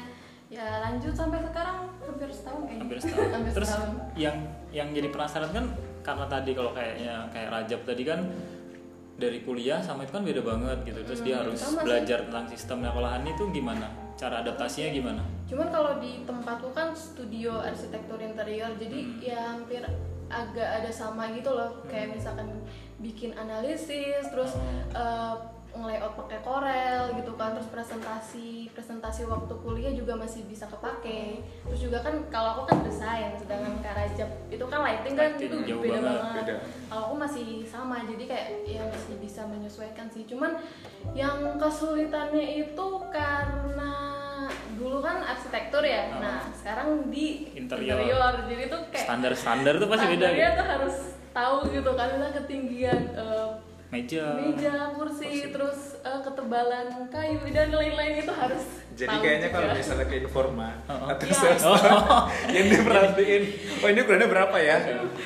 [0.49, 2.81] ya lanjut sampai sekarang hampir setahun kayaknya.
[2.81, 3.29] hampir setahun.
[3.29, 3.91] Hampir Terus setahun.
[4.15, 4.37] yang
[4.69, 5.65] yang jadi penasaran kan
[5.99, 8.19] karena tadi kalau kayaknya kayak Rajab tadi kan
[9.15, 10.99] dari kuliah sama itu kan beda banget gitu.
[11.03, 11.85] Terus dia Hmm, harus sama sih.
[11.85, 12.77] belajar tentang sistem.
[12.79, 13.87] Nah kalau Hani itu gimana?
[14.19, 15.23] Cara adaptasinya gimana?
[15.47, 19.15] Cuman kalau di tempatku kan studio arsitektur interior, jadi Hmm.
[19.23, 19.79] ya hampir
[20.27, 21.79] agak ada sama gitu loh.
[21.87, 22.51] Kayak misalkan
[22.99, 24.99] bikin analisis, terus Oh.
[24.99, 25.35] eh,
[25.69, 31.45] nge-layout pakai Corel gitu kan, terus presentasi, presentasi waktu kuliah juga masih bisa kepake.
[31.69, 35.51] Terus juga kan kalau aku kan desain, sedangkan Kak Rajab itu kan lighting kan Lighting,
[35.63, 36.45] itu beda banget, banget.
[36.89, 40.25] Kalau aku masih sama, jadi kayak ya masih bisa menyesuaikan sih.
[40.25, 40.57] Cuman
[41.13, 43.93] yang kesulitannya itu karena
[44.79, 46.09] dulu kan arsitektur ya.
[46.15, 46.23] Oh.
[46.23, 48.33] Nah, sekarang di Interior.
[48.47, 50.57] Jadi tuh kayak Standar-standar itu pasti beda gitu.
[50.57, 50.95] tuh harus
[51.29, 53.49] tahu gitu kan misalnya ketinggian eh,
[53.89, 59.55] meja meja kursi terus eh, ketebalan kayu dan lain-lain itu harus Jadi tahu kayaknya juga.
[59.55, 61.07] kalau misalnya ke Informa Oh, oh.
[61.09, 61.35] atau Iya.
[61.55, 61.63] sales
[62.55, 63.43] yang diperhatiin,
[63.75, 64.77] oh ini ukurannya berapa ya?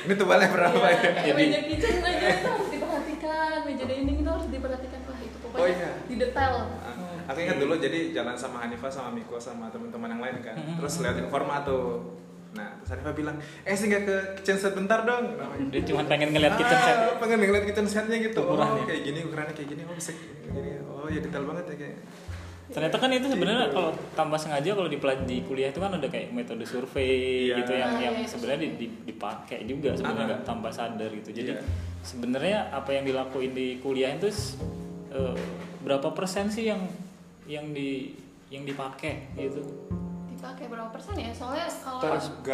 [0.05, 1.11] Ini tebalnya berapa Iya, ya?
[1.17, 5.59] kayak meja kitchen aja itu harus diperhatikan meja dining itu harus diperhatikan wah itu pokoknya
[5.59, 5.89] Oh, iya.
[6.05, 6.95] di detail Ah,
[7.25, 10.55] Aku ingat dulu jadi jalan sama Hanifah sama Miko sama teman-teman yang lain kan.
[10.77, 12.19] Terus lihat Informa tuh.
[12.93, 15.33] Hanifah bilang, "Eh, singgah ke kitchen set bentar dong."
[15.67, 18.39] Dia cuma pengen ngeliat kitchen set Ah, pengen ngeliat kitchen setnya gitu.
[18.39, 18.85] Oh, Ukurannya.
[18.85, 19.81] kayak gini ukurannya kayak gini.
[19.83, 20.61] Oh, bisa gini.
[20.85, 21.97] Oh, ya detail banget ya kayak.
[22.65, 26.07] ternyata kan itu sebenarnya kalau tanpa sengaja kalau di pelaj- di kuliah itu kan ada
[26.07, 27.59] kayak metode survei Iya.
[27.59, 30.29] gitu yang Ah, yang iya, itu sebenarnya di- di- dipakai juga sebenarnya Ah.
[30.31, 31.61] nggak tanpa sadar gitu jadi Iya.
[32.01, 34.25] sebenarnya apa yang dilakuin di kuliah itu
[35.11, 35.35] eh,
[35.83, 36.81] berapa persen sih yang
[37.45, 38.15] yang di
[38.49, 39.61] yang dipakai gitu
[40.33, 42.01] dipakai berapa persen ya soalnya kalau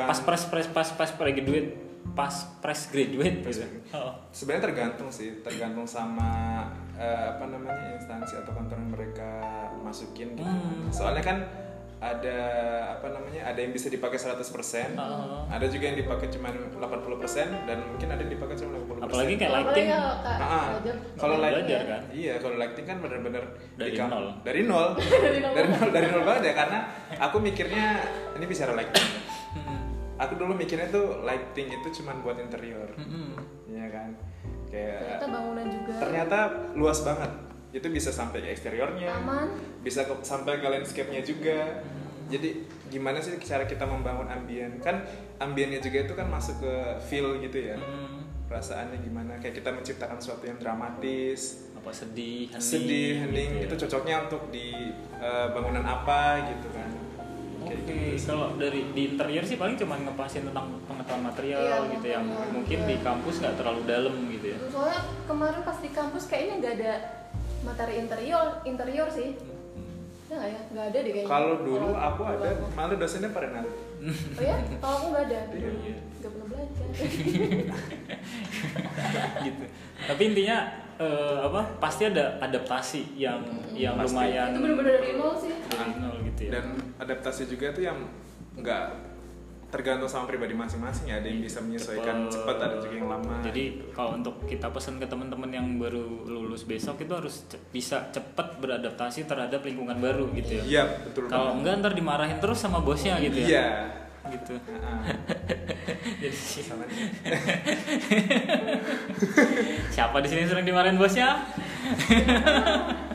[0.05, 4.13] pas pres pres pas pas graduate pas fresh graduate gitu oh.
[4.33, 6.65] Sebenarnya tergantung sih, tergantung sama
[6.97, 9.31] eh, apa namanya instansi atau kantor yang mereka
[9.79, 10.43] masukin gitu.
[10.43, 10.89] Hmm.
[10.89, 11.37] Soalnya kan
[11.99, 12.39] ada
[12.95, 15.43] apa namanya ada yang bisa dipakai 100%, Oh.
[15.45, 19.03] ada juga yang dipakai cuma 80% dan mungkin ada yang dipakai cuma 50%.
[19.03, 22.01] apalagi kayak apalagi lighting kalau Ah, belajar kalau Belajar lighting kan?
[22.09, 23.43] Iya, kalau lighting kan benar-benar
[23.75, 23.91] Dari.
[23.91, 24.25] Dari nol.
[24.39, 24.87] Dari nol.
[25.51, 26.79] dari nol, dari nol banget ya karena
[27.19, 27.85] aku mikirnya
[28.33, 29.07] ini bicara lighting.
[30.17, 32.91] Aku dulu mikirnya tuh lighting itu cuma buat interior.
[32.95, 33.35] Mm-mm.
[33.67, 34.09] Iya kan?
[34.67, 36.37] Kayak ternyata bangunan juga ternyata
[36.75, 37.31] luas banget
[37.69, 39.09] itu bisa sampai ke eksteriornya.
[39.21, 39.47] Aman.
[39.85, 41.85] Bisa ke, sampai ke landscape-nya juga.
[42.29, 44.81] Jadi gimana sih cara kita membangun ambien?
[44.81, 45.05] Kan
[45.37, 46.73] ambiennya juga itu kan masuk ke
[47.05, 47.77] feel gitu ya.
[47.77, 48.17] Mm.
[48.49, 49.37] perasaannya gimana?
[49.37, 51.69] Kayak kita menciptakan sesuatu yang dramatis.
[51.77, 53.49] Apa sedih hening, sedih hening.
[53.61, 53.67] gitu ya.
[53.69, 54.89] itu cocoknya untuk di
[55.21, 56.89] eh, bangunan apa gitu kan.
[57.59, 61.93] Oke, kayak gitu kalau dari di interior sih paling cuma ngepasin tentang pengetahuan material Iya,
[61.93, 62.89] gitu yang material mungkin juga.
[62.89, 64.57] di kampus nggak terlalu dalam gitu ya.
[64.71, 66.93] soalnya kemarin pas di kampus kayaknya nggak ada
[67.61, 69.35] materi interior interior sih
[70.25, 72.65] ya nggak ya nggak ada deh kayaknya kalau dulu Kalau aku dulu ada aku.
[72.73, 73.73] malah dosennya pada nanti
[74.31, 75.95] oh ya kalau aku nggak ada Iya.
[76.19, 76.85] nggak pernah belajar
[79.41, 79.63] gitu.
[80.01, 80.57] Tapi intinya
[80.95, 81.61] eh, apa?
[81.77, 83.41] Pasti ada adaptasi yang
[83.71, 84.13] yang Pasti.
[84.13, 86.51] lumayan itu bener-bener dari nol sih dari nol gitu ya.
[86.53, 86.65] dan
[86.97, 87.99] adaptasi juga tuh yang
[88.53, 88.83] nggak
[89.69, 93.63] tergantung sama pribadi masing-masing ya ada yang bisa menyesuaikan cepat ada juga yang lama Jadi
[93.91, 98.57] kalau untuk kita pesan ke teman-teman yang baru lulus besok itu harus ce- bisa cepat
[98.57, 100.63] beradaptasi terhadap lingkungan baru gitu ya.
[100.63, 103.47] iya betul Kalau enggak ntar dimarahin terus sama bosnya gitu ya.
[103.47, 103.67] iya
[104.29, 104.51] Gitu.
[106.21, 106.37] Jadi
[109.89, 111.45] siapa di sini sering dimarahin bosnya?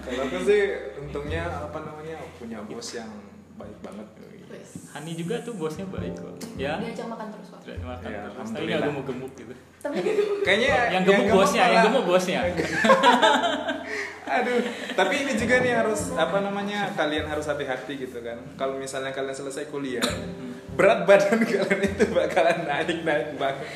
[0.01, 0.63] kalau aku sih
[0.99, 3.11] untungnya apa namanya punya bos yang
[3.55, 4.09] baik banget
[5.05, 6.33] Hani juga tuh bosnya baik kok.
[6.57, 6.81] Ya.
[6.81, 8.49] diajak makan terus kok Tidak makan Ya, terus.
[8.57, 9.53] Tapi nggak gemuk-gemuk gitu.
[9.85, 9.97] tapi
[10.49, 12.41] kayaknya Yang gemuk bosnya, yang gemuk bosnya.
[14.25, 14.57] aduh
[14.97, 19.37] tapi ini juga nih harus apa namanya kalian harus hati-hati gitu kan kalau misalnya kalian
[19.37, 20.01] selesai kuliah
[20.75, 23.69] berat badan kalian itu bakalan naik-naik banget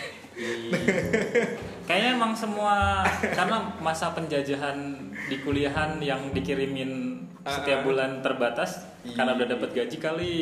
[1.85, 3.03] Kayaknya emang semua
[3.35, 4.79] karena masa penjajahan
[5.27, 7.85] di kuliahan yang dikirimin setiap Ah, ah.
[7.85, 10.37] bulan terbatas karena udah dapat gaji kali.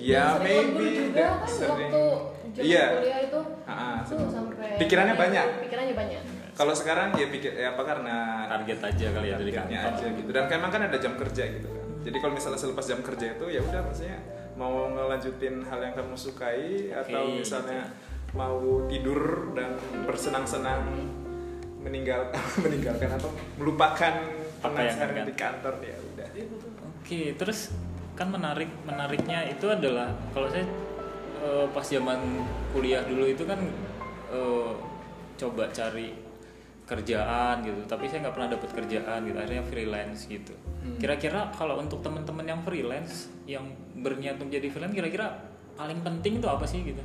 [0.00, 1.90] iya maybe juga kan sering.
[1.90, 2.04] waktu
[2.52, 2.84] jam Iya.
[2.94, 4.28] kuliah itu tuh sering.
[4.28, 5.46] sampai Pikirannya banyak.
[5.62, 9.88] pikirannya banyak kalau sekarang ya pikir ya apa karena Target aja kali ya dari kantor.
[9.88, 13.00] aja gitu dan memang kan ada jam kerja gitu kan jadi kalau misalnya selepas jam
[13.00, 14.18] kerja itu ya udah maksudnya
[14.52, 17.88] mau ngelanjutin hal yang kamu sukai atau Oke, misalnya
[18.32, 19.72] mau tidur dan
[20.04, 20.92] bersenang-senang
[21.80, 22.28] meninggal
[22.64, 24.12] meninggalkan atau melupakan
[24.60, 25.24] Apa yang kan?
[25.24, 26.28] di kantor ya udah
[27.02, 27.72] Oke, terus
[28.22, 30.62] kan menarik menariknya itu adalah kalau saya
[31.42, 32.22] eh, pas zaman
[32.70, 33.58] kuliah dulu itu kan
[34.30, 34.72] eh,
[35.34, 36.14] coba cari
[36.82, 40.52] kerjaan gitu, tapi saya nggak pernah dapat kerjaan gitu, akhirnya freelance gitu.
[40.82, 40.98] Hmm.
[40.98, 43.64] Kira-kira kalau untuk teman-teman yang freelance yang
[43.96, 45.30] berniat untuk jadi freelance, kira-kira
[45.72, 47.02] paling penting itu apa sih gitu?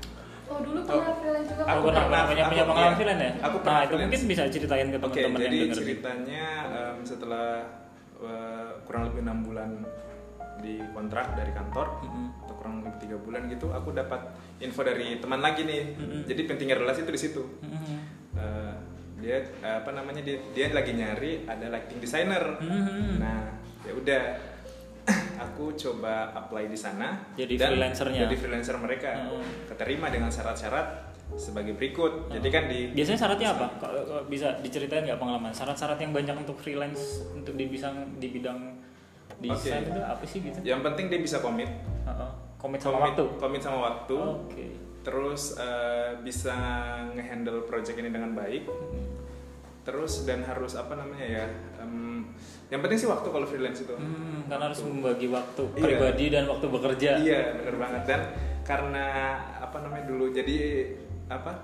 [0.48, 1.88] oh dulu pernah freelance juga Aku Aku kan?
[1.88, 2.98] pernah, pernah, punya, aku- punya pengalaman iya.
[2.98, 3.32] freelance ya?
[3.38, 5.78] Aku nah pernah itu mungkin bisa ceritain ke teman-teman jadi yang denger.
[5.78, 7.48] ceritanya em, setelah
[8.18, 9.70] eh, kurang lebih enam bulan
[10.62, 12.28] di kontrak dari kantor Mm-mm.
[12.46, 14.22] atau kurang lebih tiga bulan gitu, aku dapat
[14.62, 15.84] info dari teman lagi nih.
[15.98, 16.22] Mm-mm.
[16.26, 17.44] Jadi pentingnya relasi itu di situ.
[17.62, 17.98] Mhm.
[18.38, 18.76] Eh,
[19.18, 22.62] dia eh, apa namanya dia, dia lagi nyari ada lighting designer.
[22.62, 23.18] Mhm.
[23.18, 23.42] Nah,
[23.86, 24.22] ya udah
[25.46, 28.22] aku coba apply di sana Jadi dan freelancernya.
[28.28, 29.12] Jadi freelancer mereka.
[29.16, 29.44] Hmm.
[29.72, 32.32] Keterima dengan syarat-syarat sebagai berikut.
[32.32, 33.68] Jadi kan di Biasanya syaratnya apa?
[34.28, 35.52] Bisa diceritain nggak pengalaman?
[35.52, 38.60] Syarat-syarat yang banyak untuk freelance untuk di bidang di bidang
[39.40, 39.90] desain Oke.
[39.90, 40.58] itu apa sih gitu?
[40.62, 41.70] Yang penting dia bisa komit.
[42.58, 43.26] Komit sama komit, waktu.
[43.38, 44.18] komit sama waktu.
[44.18, 44.66] Oke.
[45.02, 46.56] Terus eh, bisa
[47.10, 48.66] ngehandle project ini dengan baik.
[49.84, 51.46] terus dan harus apa namanya ya
[51.80, 52.28] em,
[52.68, 55.80] yang penting sih waktu kalau freelance itu Hmm, karena harus membagi waktu Iya.
[55.82, 57.10] pribadi dan waktu bekerja.
[57.18, 58.22] iya bener banget dan
[58.62, 59.06] karena
[59.58, 60.92] apa namanya dulu jadi
[61.26, 61.56] apa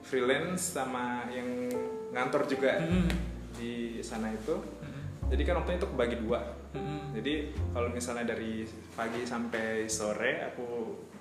[0.00, 1.66] freelance sama yang
[2.12, 3.10] ngantor juga Hmm.
[3.52, 5.26] di sana itu Hmm.
[5.26, 6.38] jadi kan waktunya itu kebagi dua
[6.74, 7.14] Hmm.
[7.14, 7.34] jadi
[7.70, 10.66] kalau misalnya dari pagi sampai sore aku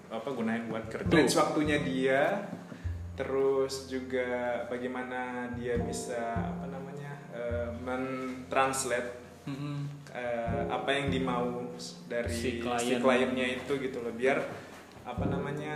[0.09, 1.29] apa gunain buat kerja Tuh.
[1.29, 2.21] Waktunya dia
[3.13, 4.25] terus juga
[4.65, 9.91] bagaimana dia bisa apa namanya eh, mentranslate Hmm.
[10.07, 11.67] eh, apa yang dimau
[12.07, 13.03] dari Si si, klien.
[13.03, 14.39] kliennya itu gitu loh biar
[15.03, 15.75] apa namanya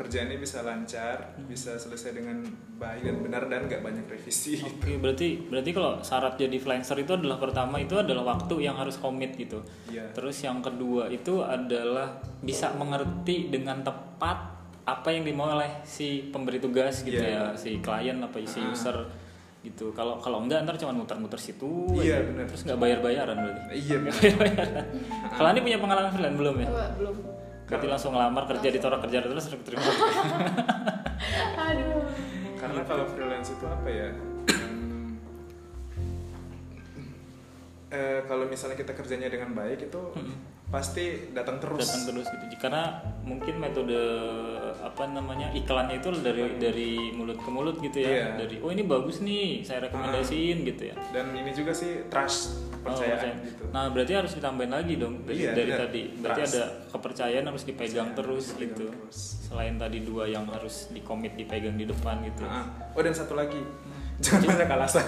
[0.00, 2.40] kerjaannya bisa lancar bisa selesai dengan
[2.74, 7.12] baik dan benar dan nggak banyak revisi Oke, berarti berarti kalau syarat jadi freelancer itu
[7.12, 9.60] adalah pertama itu adalah waktu yang harus komit gitu.
[9.86, 10.08] Iya.
[10.10, 16.56] Terus yang kedua itu adalah bisa mengerti dengan tepat apa yang dimau oleh si pemberi
[16.56, 17.52] tugas gitu Iya.
[17.52, 18.72] ya, si klien apa si Ah.
[18.72, 18.96] user
[19.60, 19.92] gitu.
[19.92, 22.26] Kalau kalau enggak ntar cuma muter-muter situ Iya, aja.
[22.26, 22.44] benar.
[22.48, 23.62] Terus nggak bayar-bayaran berarti.
[23.76, 24.16] iya benar.
[25.36, 26.68] Kalau ini punya pengalaman freelance belum ya?
[26.96, 27.16] Belum.
[27.70, 29.86] Berarti langsung ngelamar kerja ditolak kerja terus terima.
[31.70, 32.02] Aduh.
[32.58, 34.10] karena kalau freelance itu apa ya
[34.50, 35.16] Hmm,
[37.88, 40.02] eh, kalau misalnya kita kerjanya dengan baik itu
[40.70, 41.82] pasti datang terus.
[41.82, 42.44] Datang terus gitu.
[42.56, 42.82] Karena
[43.20, 43.98] mungkin metode
[44.80, 48.08] apa namanya iklannya itu dari dari mulut ke mulut gitu ya.
[48.08, 48.26] Iya.
[48.38, 50.94] dari oh ini bagus nih saya rekomendasiin gitu ya.
[51.10, 53.44] Dan ini juga sih trust Oh, percayaan percaya.
[53.44, 53.62] gitu.
[53.68, 55.20] Nah berarti harus ditambahin lagi dong.
[55.20, 55.80] Dari, Iya, dari benar.
[55.84, 56.02] tadi.
[56.16, 56.54] Berarti Trust.
[56.54, 58.84] ada kepercayaan harus dipegang terus Dipegang gitu.
[58.88, 59.16] terus.
[59.44, 62.40] selain tadi dua yang harus dikomit dipegang di depan gitu.
[62.42, 63.60] Ah, oh dan satu lagi
[64.20, 65.06] jangan banyak alasan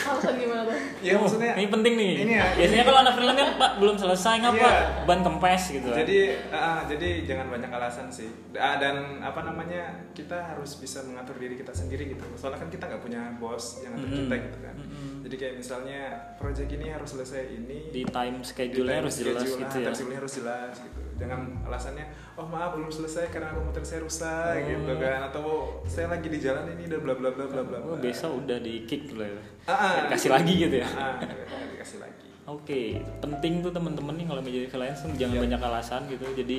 [0.00, 0.76] Alasan gimana tuh?
[1.00, 4.34] ya maksudnya ini penting nih ini ya biasanya kalau anak freelance kan pak belum selesai
[4.38, 4.72] ngapa Iya.
[5.04, 5.96] ban kempes gitu kan.
[5.98, 6.18] jadi
[6.50, 11.54] ah, jadi jangan banyak alasan sih Ah, dan apa namanya kita harus bisa mengatur diri
[11.54, 14.20] kita sendiri gitu soalnya kan kita nggak punya bos yang ngatur Mm-mm.
[14.22, 15.10] kita gitu kan Mm-mm.
[15.22, 16.00] jadi kayak misalnya
[16.36, 19.94] project ini harus selesai ini di time schedule-nya time harus jelas schedule, gitu ya time
[19.94, 24.64] schedule-nya harus jelas gitu jangan alasannya oh maaf belum selesai karena komputer saya rusak Oh.
[24.64, 25.46] gitu kan atau
[25.84, 28.82] saya lagi di jalan ini dan bla bla bla bla bla Oh, besok udah di
[28.82, 29.42] kick lah ya.
[29.64, 29.94] Ah, ah.
[30.08, 30.88] Dikasih lagi gitu ya.
[30.88, 32.82] ah, nggak dikasih lagi Oke,
[33.20, 35.42] penting tuh temen-temen nih kalau menjadi freelance jangan Iya.
[35.44, 36.24] banyak alasan gitu.
[36.34, 36.58] Jadi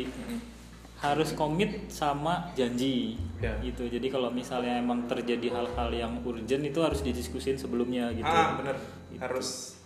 [0.98, 3.58] harus komit sama janji Iya.
[3.60, 3.90] gitu.
[3.90, 8.24] Jadi kalau misalnya emang terjadi hal-hal yang urgent itu harus didiskusin sebelumnya gitu.
[8.24, 8.78] ah bener
[9.10, 9.20] Gitu.
[9.20, 9.81] harus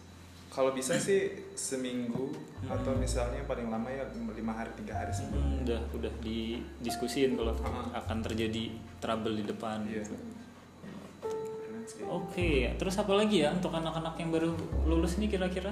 [0.55, 2.31] kalau bisa sih seminggu
[2.65, 7.51] atau misalnya paling lama ya lima hari tiga hari sebelum Hmm, udah udah didiskusin kalau
[7.59, 7.99] Ah.
[7.99, 10.15] akan terjadi trouble di depan gitu.
[12.07, 14.51] Oke, terus apa lagi ya untuk anak-anak yang baru
[14.83, 15.69] lulus nih kira-kira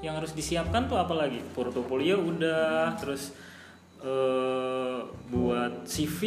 [0.00, 1.40] yang harus disiapkan tuh apa lagi?
[1.52, 3.34] Portofolio udah, terus
[3.98, 6.20] eh buat CV.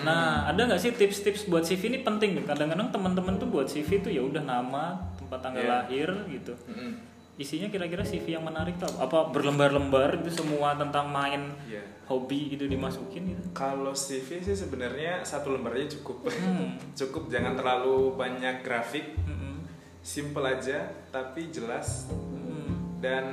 [0.00, 2.38] Nah, ada nggak sih tips-tips buat CV ini penting?
[2.40, 5.72] Kadang-kadang teman-teman tuh buat CV tuh ya udah nama, tempat tanggal Iya.
[5.76, 6.54] lahir gitu.
[6.66, 6.92] Mm-mm.
[7.36, 9.04] Isinya kira-kira CV yang menarik tuh apa?
[9.04, 11.84] Apa berlembar-lembar itu semua tentang main Iya.
[12.06, 13.44] hobi gitu dimasukin gitu?
[13.52, 16.24] Kalau CV sih sebenarnya satu lembar aja cukup.
[16.26, 16.80] Hmm.
[16.98, 19.60] cukup jangan terlalu banyak grafik, Mm-mm.
[20.00, 22.96] simple aja tapi jelas Hmm.
[22.98, 23.24] dan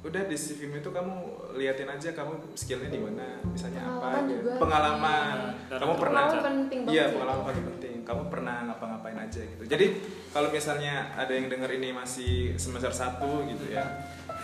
[0.00, 1.12] udah di CV itu kamu
[1.54, 4.36] liatin aja kamu skillnya di mana, misalnya apa Pengalaman gitu.
[4.38, 4.52] juga.
[4.58, 5.36] Pengalaman.
[5.66, 5.76] Iya.
[5.76, 7.89] Kamu pernah Pengalaman penting banget Iya, pengalaman paling penting.
[8.10, 9.62] Kamu pernah ngapa-ngapain aja gitu.
[9.64, 9.86] Jadi
[10.28, 13.86] kalau misalnya ada yang denger ini masih semester 1 gitu ya.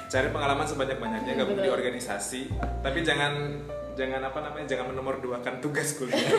[0.06, 1.74] Cari pengalaman sebanyak-banyaknya Iya, gabung di betul.
[1.74, 2.40] organisasi,
[2.78, 3.58] tapi jangan
[3.92, 6.30] jangan apa namanya jangan menomor duakan tugas kuliah.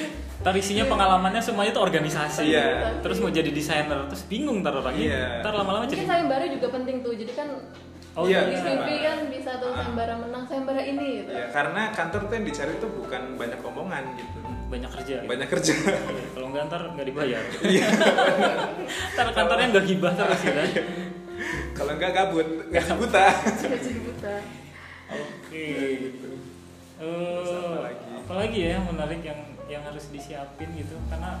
[0.40, 2.48] Ntar isinya pengalamannya semuanya tuh organisasi.
[2.48, 2.96] Iya.
[3.04, 5.04] Terus mau jadi desainer, terus bingung ntar orangnya.
[5.04, 5.26] Iya.
[5.44, 6.00] Ntar lama-lama jadi.
[6.00, 7.12] sayembara juga penting tuh.
[7.12, 7.48] Jadi kan
[8.10, 9.84] Oh Iya, di CV kan bisa tuh Ah.
[9.84, 11.30] sayembara menang, sayembara ini gitu.
[11.30, 14.40] ya, karena kantor tuh yang dicari tuh bukan banyak omongan gitu.
[14.70, 15.14] Banyak kerja.
[15.18, 15.26] gitu.
[15.26, 15.72] Banyak kerja.
[15.74, 15.98] Iya,
[16.30, 17.42] Kalau nggak ntar nggak dibayar.
[17.74, 17.86] Iya.
[19.12, 20.62] ntar kantornya nggak gibah terus gitu.
[21.72, 23.26] Kalau enggak gabut, gaji buta.
[23.66, 24.34] Gaji buta.
[25.10, 25.66] Oke.
[26.06, 26.30] Gitu.
[27.00, 28.02] Eh, Terus apa lagi?
[28.14, 31.40] apalagi ya yang menarik yang yang harus disiapin gitu karena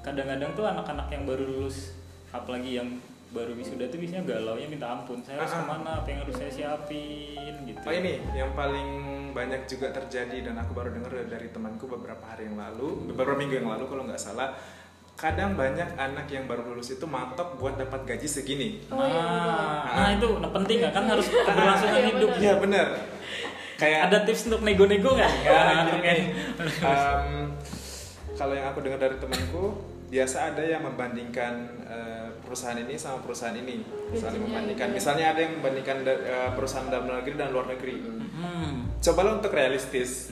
[0.00, 1.92] kadang-kadang tuh anak-anak yang baru lulus
[2.30, 2.88] apalagi yang
[3.36, 5.60] baru wisuda tuh biasanya galau nya minta ampun saya harus Ah, ah.
[5.60, 8.88] ke mana apa yang harus saya siapin gitu Oh ini yang paling
[9.30, 13.54] banyak juga terjadi dan aku baru dengar dari temanku beberapa hari yang lalu, beberapa minggu
[13.54, 14.56] yang lalu kalau nggak salah.
[15.12, 18.84] Kadang banyak anak yang baru lulus itu matok buat dapat gaji segini.
[18.86, 22.42] Oh, iya, nah, nah itu nah, penting nggak kan harus keberlangsungan Iya, hidup benar.
[22.42, 22.86] Iya bener.
[23.76, 26.08] Kayak ada tips untuk nego-nego nggak Ya, Nah, untuk nih.
[26.10, 26.32] yang-
[26.80, 27.28] Em,
[28.34, 29.64] kalau yang aku dengar dari temanku,
[30.06, 34.88] biasa ada yang membandingkan eh, perusahaan ini sama perusahaan ini, saling membandingkan.
[34.88, 34.94] ya.
[34.94, 37.94] Misalnya ada yang membandingkan da- eh, perusahaan dalam negeri dan luar negeri.
[38.32, 38.86] Hmm.
[38.96, 40.30] Cobalah untuk realistis.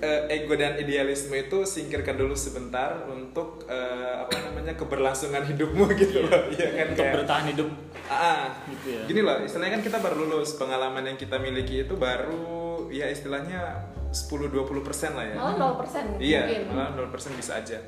[0.00, 6.24] Eh, ego dan idealisme itu singkirkan dulu sebentar untuk eh, apa namanya keberlangsungan hidupmu gitu
[6.24, 7.68] loh iya kan untuk kayak bertahan hidup
[8.08, 12.00] ah, gitu ya gini loh istilahnya kan kita baru lulus pengalaman yang kita miliki itu
[12.00, 12.48] baru
[12.88, 14.80] ya istilahnya 10-20%
[15.12, 16.62] lah ya Malah 0% Iya, mungkin.
[16.72, 17.78] malah 0% bisa aja.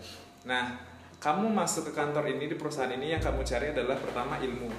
[0.45, 0.75] Nah,
[1.17, 4.71] kamu masuk ke kantor ini di perusahaan ini yang kamu cari adalah pertama ilmu.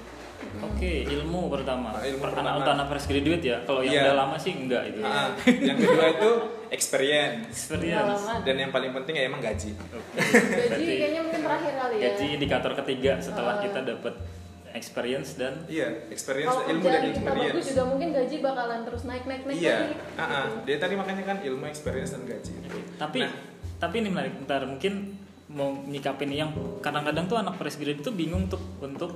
[0.60, 2.58] oke ilmu pertama Nah, ilmu Per- pertama.
[2.58, 4.02] untuk anak fresh graduate ya kalau yang Iya.
[4.04, 6.30] udah lama sih enggak itu Ah, yang kedua itu
[6.68, 7.48] experience.
[7.48, 8.44] experience Pengalaman.
[8.44, 9.72] Dan yang paling penting ya emang gaji.
[9.72, 10.20] Oke.
[10.20, 12.02] Gaji Berarti kayaknya mungkin terakhir kali ya.
[12.04, 13.62] gaji indikator ketiga setelah Ah.
[13.62, 14.14] kita dapat
[14.74, 17.66] experience dan Iya, experience Kalau ilmu dan kita bagus experience.
[17.70, 19.94] juga mungkin gaji bakalan terus naik naik naik Iya, lagi.
[20.12, 20.44] ah, ah.
[20.60, 22.52] dia tadi makanya kan ilmu, experience dan gaji.
[22.96, 23.32] tapi Nah.
[23.80, 25.23] tapi ini menarik bentar mungkin
[25.54, 26.50] mau nyikapin yang
[26.82, 29.14] kadang-kadang tuh anak fresh graduate tuh bingung untuk untuk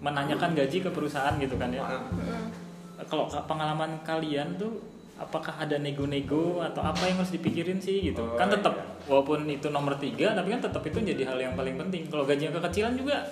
[0.00, 1.80] menanyakan gaji ke perusahaan gitu kan ya.
[3.08, 4.76] Kalau ka- pengalaman kalian tuh
[5.16, 8.20] apakah ada nego-nego atau apa yang harus dipikirin sih gitu?
[8.24, 9.08] Oh, kan tetap iya.
[9.08, 12.08] walaupun itu nomor tiga tapi kan tetap itu jadi hal yang paling penting.
[12.08, 13.24] Kalau gajinya kekecilan juga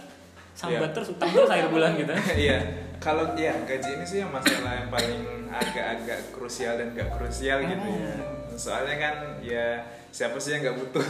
[0.53, 0.95] sambat Iya.
[0.97, 2.13] terus utang terus akhir bulan gitu.
[2.49, 2.59] Iya,
[2.99, 7.87] kalau ya gaji ini sih yang masalah yang paling agak-agak krusial dan gak krusial gitu
[7.89, 8.13] ya.
[8.53, 9.67] Soalnya kan ya
[10.09, 11.05] siapa sih yang nggak butuh,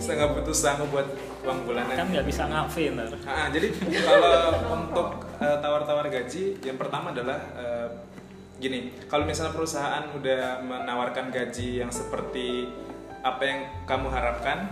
[0.00, 1.08] saya nggak butuh sanggup buat
[1.44, 1.94] uang bulanan.
[1.94, 3.68] kan nggak bisa ngafe ntar Ah, jadi
[4.02, 4.34] kalau
[4.72, 7.88] untuk eh, tawar-tawar gaji, yang pertama adalah eh,
[8.56, 12.72] gini, kalau misalnya perusahaan udah menawarkan gaji yang seperti
[13.20, 14.70] apa yang kamu harapkan,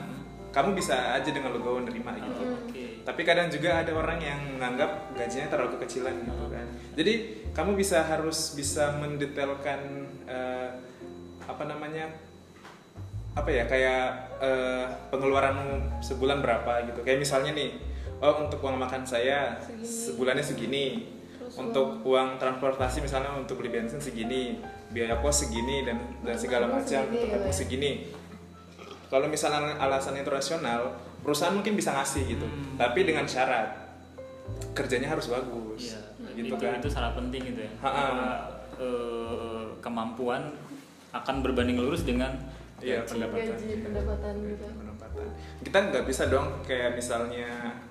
[0.54, 2.42] kamu bisa aja dengan legowo nerima gitu.
[2.48, 6.66] oke Tapi kadang juga ada orang yang menganggap gajinya terlalu kekecilan gitu kan.
[6.96, 7.12] Jadi
[7.52, 10.70] kamu bisa harus bisa mendetailkan eh,
[11.44, 12.09] apa namanya
[13.35, 14.03] apa ya kayak
[14.38, 17.03] eh, pengeluaranmu sebulan berapa gitu.
[17.03, 17.70] Kayak misalnya nih,
[18.23, 19.83] oh untuk uang makan saya Segini.
[19.85, 20.85] sebulannya segini.
[21.35, 26.70] Terus untuk uang transportasi misalnya untuk beli bensin segini, biaya kos segini dan dan segala
[26.70, 27.51] macam untuk ya.
[27.51, 27.90] segini.
[29.11, 32.75] Kalau misalnya alasan itu rasional, perusahaan mungkin bisa ngasih gitu, Hmm.
[32.75, 33.70] tapi dengan syarat
[34.75, 36.01] kerjanya harus bagus, Iya,
[36.35, 36.79] gitu itu, kan?
[36.79, 37.70] itu sangat penting gitu ya.
[37.79, 38.31] Karena
[38.75, 40.51] eh, kemampuan
[41.11, 42.35] akan berbanding lurus dengan
[42.76, 43.10] Iya, gaji.
[43.10, 43.46] pendapatan.
[43.52, 44.64] Gaji, pendapatan gitu.
[44.68, 45.26] Pendapatan.
[45.60, 47.48] Kita nggak bisa dong kayak misalnya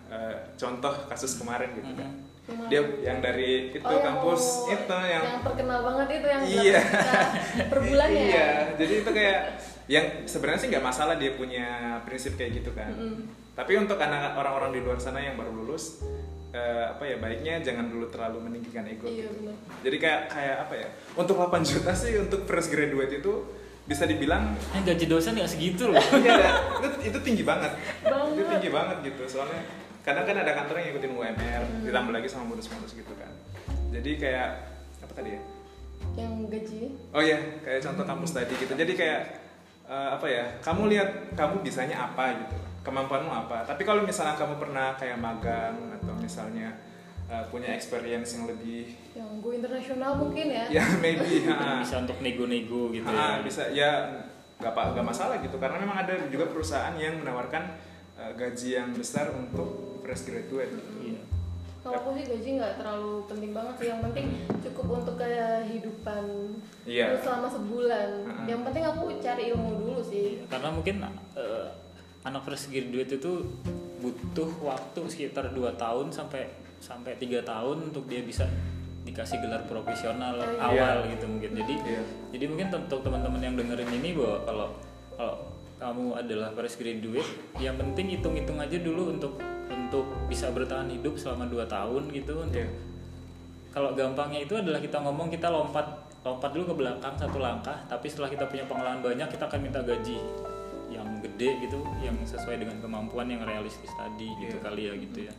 [0.07, 2.09] eh, contoh kasus kemarin gitu kan.
[2.09, 2.31] Mhm.
[2.43, 2.67] Kemarin.
[2.67, 6.41] Dia yang dari itu Oh, yang kampus mau- itu yang yang terkenal banget itu yang
[6.43, 6.79] Iya.
[6.81, 7.21] 8 juta
[7.65, 8.19] per bulan ya.
[8.21, 9.39] Iya, jadi itu kayak
[9.85, 11.67] yang sebenarnya sih nggak masalah dia punya
[12.03, 12.91] prinsip kayak gitu kan.
[12.91, 13.31] Mm-mm.
[13.53, 16.03] Tapi untuk anak orang-orang di luar sana yang baru lulus,
[16.51, 19.05] eh, apa ya baiknya jangan dulu terlalu meninggikan ego.
[19.05, 19.51] Iya gitu.
[19.81, 20.87] Jadi kayak kayak apa ya?
[21.15, 23.33] Untuk 8 juta sih untuk fresh graduate itu
[23.83, 25.99] bisa dibilang Eh, gaji dosen nggak segitu loh.
[26.17, 27.71] iya itu, itu tinggi banget.
[27.99, 28.33] Banget.
[28.33, 29.23] Itu tinggi banget gitu.
[29.29, 29.59] Soalnya
[30.01, 33.31] kadang kan ada kantor yang ngikutin UMR, ditambah lagi sama bonus-bonus gitu kan.
[33.91, 34.49] Jadi kayak
[34.99, 35.41] apa tadi ya?
[36.13, 36.79] Yang gaji
[37.11, 38.71] Oh iya, kayak contoh kampus tadi gitu.
[38.71, 39.21] Jadi kayak
[39.85, 40.45] eh, apa ya?
[40.59, 43.63] Kamu lihat kamu bisanya apa gitu, kemampuanmu apa.
[43.63, 46.71] Tapi kalau misalnya kamu pernah kayak magang atau misalnya
[47.33, 50.65] eh, punya experience yang lebih, yang go internasional mungkin ya.
[50.69, 53.41] ya maybe, ha, bisa untuk nego-nego gitu ha, ya.
[53.41, 53.89] bisa ya
[54.61, 55.57] nggak apa nggak masalah gitu.
[55.57, 57.73] Karena memang ada juga perusahaan yang menawarkan
[58.21, 60.69] eh, gaji yang besar untuk fresh graduate.
[60.77, 60.91] Gitu.
[61.17, 61.21] Iya.
[61.83, 63.87] Kalau aku sih gaji nggak terlalu penting banget sih.
[63.89, 64.27] Yang penting
[64.69, 66.23] cukup untuk kehidupan
[66.87, 67.05] Iya.
[67.11, 68.09] terus selama sebulan.
[68.23, 68.43] Ha-ha.
[68.47, 70.27] Yang penting aku cari ilmu dulu sih.
[70.47, 70.95] Karena mungkin
[71.35, 71.67] eh,
[72.23, 73.31] anak fresh graduate itu
[73.99, 78.43] butuh waktu sekitar 2 tahun sampai sampai tiga tahun untuk dia bisa
[79.03, 80.59] dikasih gelar profesional Iya.
[80.59, 81.55] awal gitu mungkin.
[81.55, 82.01] Jadi Iya.
[82.31, 84.67] jadi mungkin untuk teman-teman yang dengerin ini bahwa kalau
[85.15, 85.35] kalau
[85.79, 89.35] kamu adalah fresh graduate, yang penting hitung-hitung aja dulu untuk
[89.67, 92.71] untuk bisa bertahan hidup selama 2 tahun gitu untuk Iya.
[93.71, 95.87] kalau gampangnya itu adalah kita ngomong kita lompat
[96.23, 99.81] lompat dulu ke belakang satu langkah tapi setelah kita punya pengalaman banyak kita akan minta
[99.81, 100.15] gaji
[100.87, 104.63] yang gede gitu yang sesuai dengan kemampuan yang realistis tadi gitu Iya.
[104.63, 105.33] kali ya gitu ya.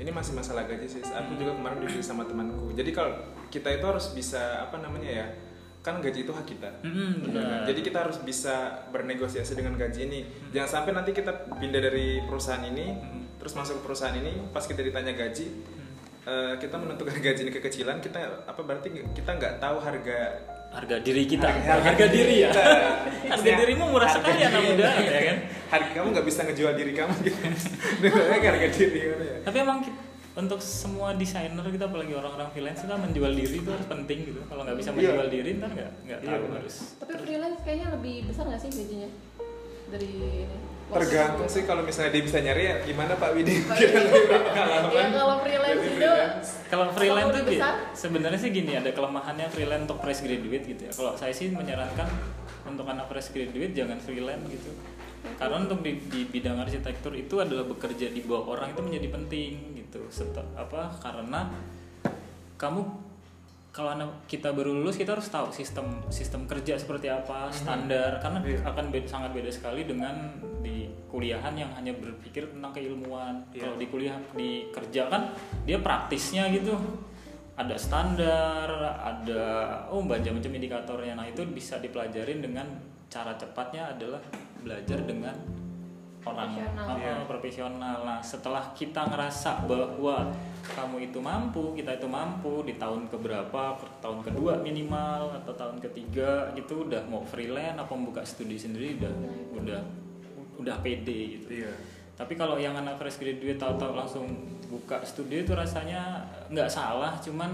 [0.00, 1.04] Ini masih masalah gaji sih.
[1.04, 2.72] Aku juga kemarin diskusi sama temanku.
[2.72, 3.12] Jadi kalau
[3.52, 5.26] kita itu harus bisa apa namanya ya?
[5.80, 6.68] Kan gaji itu hak kita.
[6.80, 7.60] Mm-mm, Benar kan?
[7.68, 10.20] Jadi kita harus bisa bernegosiasi dengan gaji ini.
[10.50, 13.24] Jangan sampai nanti kita pindah dari perusahaan ini, Hmm.
[13.36, 15.46] terus masuk ke perusahaan ini, pas kita ditanya gaji,
[16.22, 20.18] eh, kita menentukan gaji ini kekecilan, kita apa berarti kita nggak tahu harga
[20.70, 22.64] harga diri kita Harga- harga, harga diri ya kita.
[23.28, 24.68] harga dirimu murah harga sekali anak diri.
[24.70, 25.36] muda ya kan
[25.68, 27.38] harga kamu nggak bisa ngejual diri kamu gitu.
[28.00, 29.36] Namanya harga diri gitu ya.
[29.42, 29.78] tapi emang
[30.30, 34.62] untuk semua desainer kita apalagi orang-orang freelance kita menjual diri itu harus penting gitu kalau
[34.62, 34.96] nggak bisa Iya.
[34.96, 38.70] menjual diri ntar nggak nggak Iya, tahu harus Tapi freelance kayaknya lebih besar nggak sih
[38.70, 39.10] gajinya
[39.90, 40.08] dari
[40.46, 40.58] ini?
[40.90, 45.36] Tergantung sih kalau misalnya dia bisa nyari ya gimana Pak Widi lebih berpengalaman ya kalau
[45.42, 46.10] freelance itu.
[46.70, 47.44] Kalau freelance tuh
[47.94, 50.92] sebenarnya sih gini ada kelemahannya freelance untuk fresh graduate gitu ya.
[50.92, 52.06] Kalau saya sih menyarankan
[52.66, 54.70] untuk anak fresh graduate jangan freelance gitu.
[55.36, 59.52] Karena untuk di, di bidang arsitektur itu adalah bekerja di bawah orang itu menjadi penting
[59.76, 60.00] gitu.
[60.08, 61.50] Setel, apa karena
[62.56, 63.09] kamu
[63.70, 68.42] kalau anak kita baru lulus kita harus tahu sistem sistem kerja seperti apa standar karena
[68.42, 68.66] Iya.
[68.66, 73.70] akan beda, sangat beda sekali dengan di kuliahan yang hanya berpikir tentang keilmuan Iya.
[73.70, 75.30] kalau di kuliah di kerja kan
[75.62, 76.74] dia praktisnya gitu
[77.54, 78.66] ada standar
[78.98, 79.42] ada
[79.92, 82.66] oh macam-macam indikatornya nah itu bisa dipelajarin dengan
[83.06, 84.22] cara cepatnya adalah
[84.66, 85.34] belajar dengan
[86.20, 86.96] orang Profesional.
[87.00, 87.14] Iya.
[87.24, 87.98] profesional.
[88.04, 90.28] Nah, setelah kita ngerasa bahwa
[90.60, 96.52] kamu itu mampu, kita itu mampu di tahun keberapa, tahun kedua minimal atau tahun ketiga
[96.52, 99.14] gitu udah mau freelance apa membuka studi sendiri udah
[99.56, 99.80] udah
[100.60, 101.64] udah pede gitu.
[101.64, 101.72] iya
[102.20, 104.28] Tapi kalau yang anak fresh graduate tahu-tahu langsung
[104.68, 106.20] buka studi itu rasanya
[106.52, 107.48] nggak salah, cuman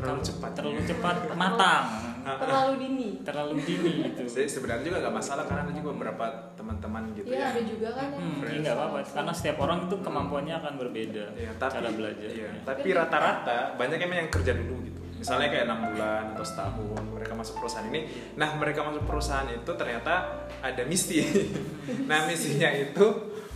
[0.00, 0.50] Terlalu cepat.
[0.56, 1.84] terlalu cepat matang,
[2.20, 4.22] terlalu dini terlalu dini gitu.
[4.26, 6.24] Saya sebenarnya juga nggak masalah karena ada juga beberapa
[6.54, 9.96] teman-teman gitu Iya ya ada juga kan Hmm, ini nggak apa-apa karena setiap orang itu
[9.98, 12.28] kemampuannya akan berbeda Iya, tapi, cara belajar.
[12.28, 15.00] iya, tapi rata-rata banyak yang kerja dulu gitu.
[15.20, 18.00] Misalnya kayak enam bulan atau setahun mereka masuk perusahaan ini.
[18.40, 20.14] Nah mereka masuk perusahaan itu ternyata
[20.60, 21.20] ada misi.
[22.08, 23.06] nah misinya itu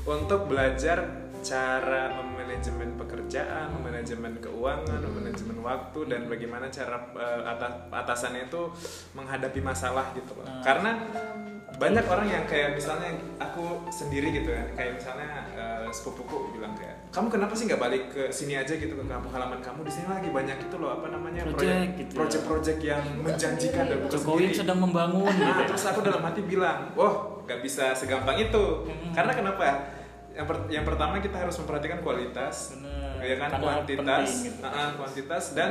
[0.04, 2.12] untuk belajar cara
[2.54, 8.62] memanajemen pekerjaan, memanajemen keuangan, memanajemen waktu dan bagaimana cara eh, atas- atasannya itu
[9.12, 10.46] menghadapi masalah gitu loh.
[10.46, 10.62] Nah.
[10.62, 10.90] Karena
[11.74, 17.10] banyak orang yang kayak misalnya aku sendiri gitu ya kayak misalnya eh, sepupuku bilang kayak
[17.10, 20.06] kamu kenapa sih nggak balik ke sini aja gitu ke kampung halaman kamu di sini
[20.06, 22.16] lagi banyak itu loh apa namanya Project gitu ya.
[22.16, 24.54] project-project yang menjanjikan dan Jokowi sendiri.
[24.54, 25.74] sedang membangun Nah, gitu.
[25.74, 28.64] terus aku dalam hati bilang, wah nggak bisa segampang itu.
[28.86, 29.10] Mm-mm.
[29.10, 29.66] Karena kenapa?
[30.34, 33.22] Yang, per- yang pertama kita harus memperhatikan kualitas, Bener.
[33.22, 34.60] ya kan Karena kuantitas, penting gitu.
[34.60, 35.70] Nah, kuantitas dan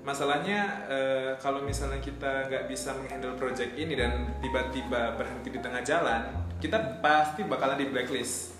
[0.00, 5.82] masalahnya eh, kalau misalnya kita nggak bisa menghandle project ini dan tiba-tiba berhenti di tengah
[5.82, 6.22] jalan,
[6.60, 8.54] kita pasti bakalan di blacklist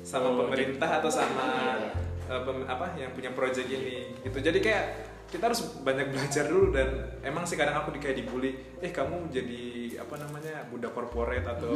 [0.00, 1.44] sama Oh, pemerintah atau sama
[2.24, 4.38] eh, pem- apa yang punya project ini gitu.
[4.40, 4.84] Jadi kayak
[5.34, 9.34] kita harus banyak belajar dulu dan emang sih kadang aku di kayak dibully, eh kamu
[9.34, 9.62] jadi
[9.98, 11.74] apa namanya budak korporat atau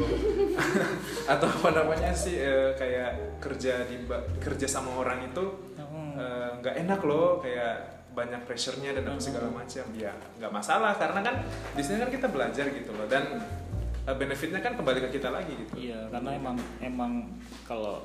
[1.35, 4.07] atau apa namanya sih eh, kayak kerja di
[4.39, 5.45] kerja sama orang itu
[5.79, 6.15] Hmm.
[6.15, 9.87] eh, nggak enak loh kayak banyak pressure-nya dan apa segala macam.
[9.95, 11.35] Ya nggak masalah karena kan
[11.75, 13.43] di sini kan kita belajar gitu loh dan
[14.07, 15.91] eh, benefitnya kan kembali ke kita lagi gitu.
[15.91, 17.13] Iya, karena emang emang
[17.67, 18.03] kalau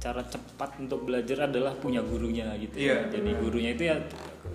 [0.00, 2.72] cara cepat untuk belajar adalah punya gurunya gitu.
[2.74, 2.96] ya.
[2.96, 3.12] Iya.
[3.12, 3.96] Jadi gurunya itu ya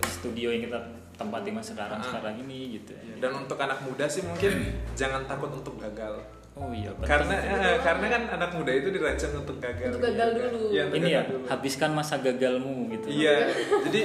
[0.04, 0.78] studio yang kita
[1.16, 2.04] tempati mas sekarang Ah.
[2.04, 2.92] sekarang ini gitu.
[2.92, 3.16] ya.
[3.16, 4.52] dan untuk anak muda sih mungkin
[5.00, 6.20] jangan takut untuk gagal
[6.52, 6.88] Oh iya.
[6.98, 10.50] karena eh, karena kan anak muda itu dirancang untuk gagal Untuk gagal gitu kan.
[10.50, 10.66] dulu.
[10.68, 11.44] Iya, untuk ini ya gagal dulu.
[11.46, 13.06] habiskan masa gagalmu gitu.
[13.08, 13.34] Iya,
[13.84, 14.00] jadi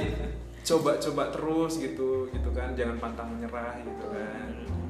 [0.62, 4.21] coba-coba terus gitu, gitu kan, jangan pantang menyerah gitu kan.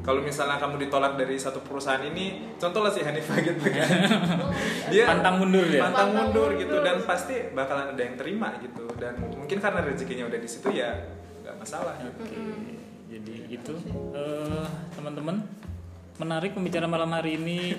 [0.02, 3.89] Kalau misalnya kamu ditolak dari satu perusahaan ini, contoh lah si Hanifah gitu kan,
[4.91, 5.86] dia Pantang mundur ya?
[5.86, 6.62] pantang Pantang mundur mundur.
[6.66, 10.74] gitu dan pasti bakalan ada yang terima gitu dan mungkin karena rezekinya udah di situ
[10.74, 10.89] ya
[11.45, 11.93] nggak masalah.
[12.02, 12.18] Gitu.
[12.18, 12.41] Oke,
[13.14, 13.74] jadi itu
[14.18, 14.66] eh,
[14.97, 15.45] teman-teman
[16.18, 17.78] menarik pembicaraan malam hari ini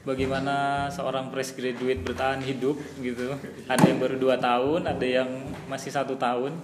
[0.00, 3.36] bagaimana seorang fresh graduate bertahan hidup gitu.
[3.68, 5.28] Ada yang baru dua tahun, ada yang
[5.68, 6.56] masih satu tahun.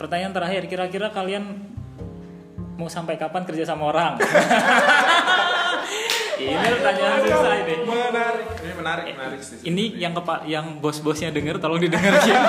[0.00, 1.76] Pertanyaan terakhir, kira-kira kalian
[2.80, 4.16] mau sampai kapan kerja sama orang?
[6.40, 7.74] ini pertanyaan susah ini.
[7.84, 9.56] Menarik, ini menarik, menarik sih.
[9.60, 12.24] Ini yang kepa yang bos-bosnya denger tolong didengarkan.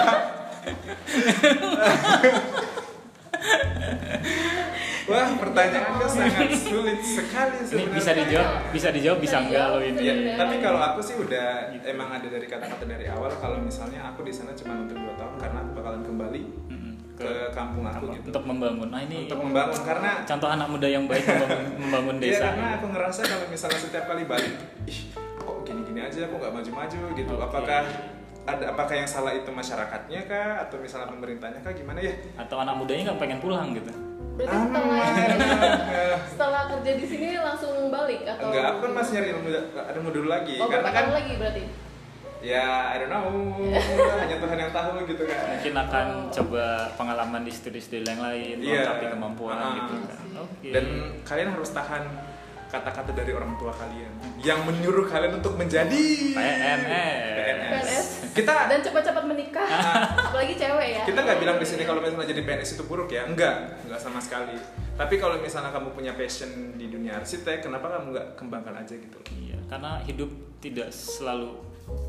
[5.03, 7.91] Wah, pertanyaannya sangat sulit sekali ini sebenarnya.
[7.91, 9.99] bisa dijawab, bisa dijawab, bisa enggak loh ini.
[9.99, 10.33] Ya, Iya.
[10.39, 11.47] tapi kalau aku sih udah
[11.83, 15.35] emang ada dari kata-kata dari awal kalau misalnya aku di sana cuma untuk dua tahun
[15.35, 16.90] karena aku bakalan kembali Mm-mm.
[17.21, 18.87] Ke kampung aku gitu untuk membangun.
[18.89, 22.43] Nah ini untuk membangun karena contoh anak muda yang baik membangun, membangun Iya desa.
[22.49, 24.53] karena aku ngerasa kalau misalnya setiap kali balik,
[24.85, 27.33] ih kok gini-gini aja, kok nggak maju-maju gitu.
[27.33, 27.43] Oke.
[27.45, 27.81] Apakah
[28.41, 32.13] ada apakah yang salah itu masyarakatnya kah atau misalnya pemerintahnya kah gimana ya?
[32.35, 33.93] Atau anak mudanya nggak pengen pulang gitu.
[34.31, 39.27] berarti Ah, setelah setelah kerja di sini langsung balik atau enggak, aku kan masih nyari
[39.35, 41.63] ilmu ilmu dulu lagi oh karena kan lagi berarti
[42.41, 43.25] ya I don't know
[44.21, 45.39] hanya Tuhan yang tahu gitu kan.
[45.51, 48.81] Mungkin akan coba pengalaman di studi-studi yang lain, Iya.
[48.81, 49.71] melengkapi kemampuan Ah.
[49.77, 50.25] gitu kan.
[50.39, 50.69] Oke.
[50.69, 50.85] Dan
[51.21, 52.03] kalian harus tahan
[52.67, 55.91] kata-kata dari orang tua kalian yang menyuruh kalian untuk menjadi
[56.31, 56.81] PNS.
[57.35, 59.67] PNS Kita dan cepat-cepat menikah
[60.23, 63.27] apalagi cewek ya kita nggak bilang di sini kalau misalnya jadi PNS itu buruk ya
[63.27, 64.55] enggak enggak sama sekali
[64.95, 69.19] tapi kalau misalnya kamu punya passion di dunia arsitek kenapa kamu nggak kembangkan aja gitu
[69.35, 71.59] Iya, karena hidup tidak selalu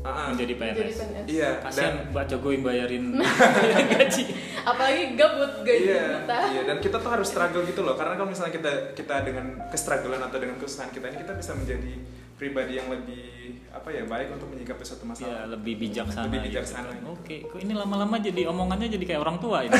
[0.03, 0.25] Ah, ah.
[0.35, 1.25] menjadi Jadi PNS PNS.
[1.31, 3.03] Iya, dan kasihan Mbak Jokowi bayarin
[3.95, 4.23] gaji
[4.63, 7.95] apalagi gabut gaji iya, kita iya, dan kita tuh harus struggle gitu loh.
[7.95, 11.93] Karena kalau misalnya kita kita dengan kestrugglean atau dengan kesusahan kita ini kita bisa menjadi
[12.35, 13.42] pribadi yang lebih
[13.73, 15.49] apa ya baik untuk menyikapi suatu ya masalah.
[15.49, 16.87] lebih bijaksana Lebih gitu bijaksana.
[16.87, 17.03] kan.
[17.09, 19.73] oke kok ini lama-lama jadi omongannya jadi kayak orang tua ini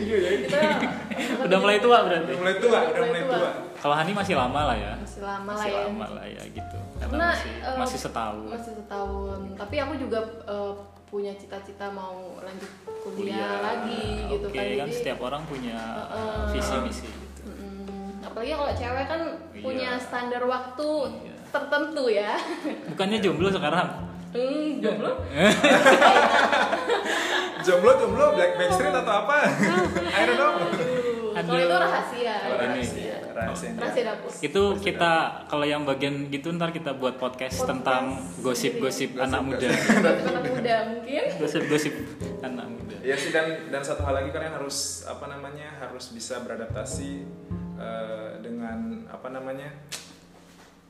[0.00, 0.30] Iya ya.
[0.42, 0.58] kita
[1.46, 3.48] udah mulai tua berarti Udah mulai tua, udah mulai tua.
[3.76, 6.78] kalau Hani masih lama lah ya masih lama lah masih ya lama lah ya gitu
[6.94, 10.72] karena Karena, masih eh, masih setahun masih setahun tapi aku juga eh,
[11.04, 12.70] punya cita-cita mau lanjut
[13.04, 15.76] kuliah, lagi gitu oke kan kan Jadi, setiap orang punya
[16.50, 19.20] visi misi gitu mm, apalagi kalau cewek kan
[19.54, 20.00] punya Iya.
[20.00, 20.88] standar waktu
[21.20, 21.33] Iya.
[21.54, 22.34] Tertentu ya.
[22.90, 23.88] Bukannya jomblo sekarang?
[24.34, 25.14] Hmm, jomblo?
[27.64, 29.36] Jomblo jomblo Black Backstreet atau apa?
[30.20, 30.52] I don't know.
[31.34, 32.36] Kalau itu rahasia.
[32.46, 32.82] Oh, Ini.
[32.84, 33.70] rahasia, rahasia.
[33.74, 35.12] rahasia dapur itu kita
[35.50, 38.02] kalau yang bagian gitu ntar kita buat podcast, Podcast tentang
[38.38, 39.66] gosip-gosip anak muda.
[39.66, 41.24] Anak muda mungkin.
[41.42, 41.94] Gosip-gosip
[42.44, 42.96] anak muda.
[43.02, 47.26] Iya sih dan dan satu hal lagi kalian harus apa namanya harus bisa beradaptasi
[47.80, 49.74] eh, dengan apa namanya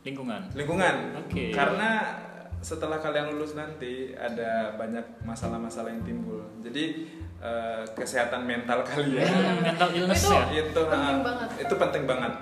[0.05, 0.95] lingkungan lingkungan.
[1.19, 1.49] Oke.
[1.51, 2.21] Karena
[2.61, 6.41] setelah kalian lulus nanti ada banyak masalah-masalah yang timbul.
[6.61, 11.49] Jadi eh, kesehatan mental kalian Hmm, mental illness Itu- ya itu Penting ah, banget.
[11.61, 12.33] itu penting banget.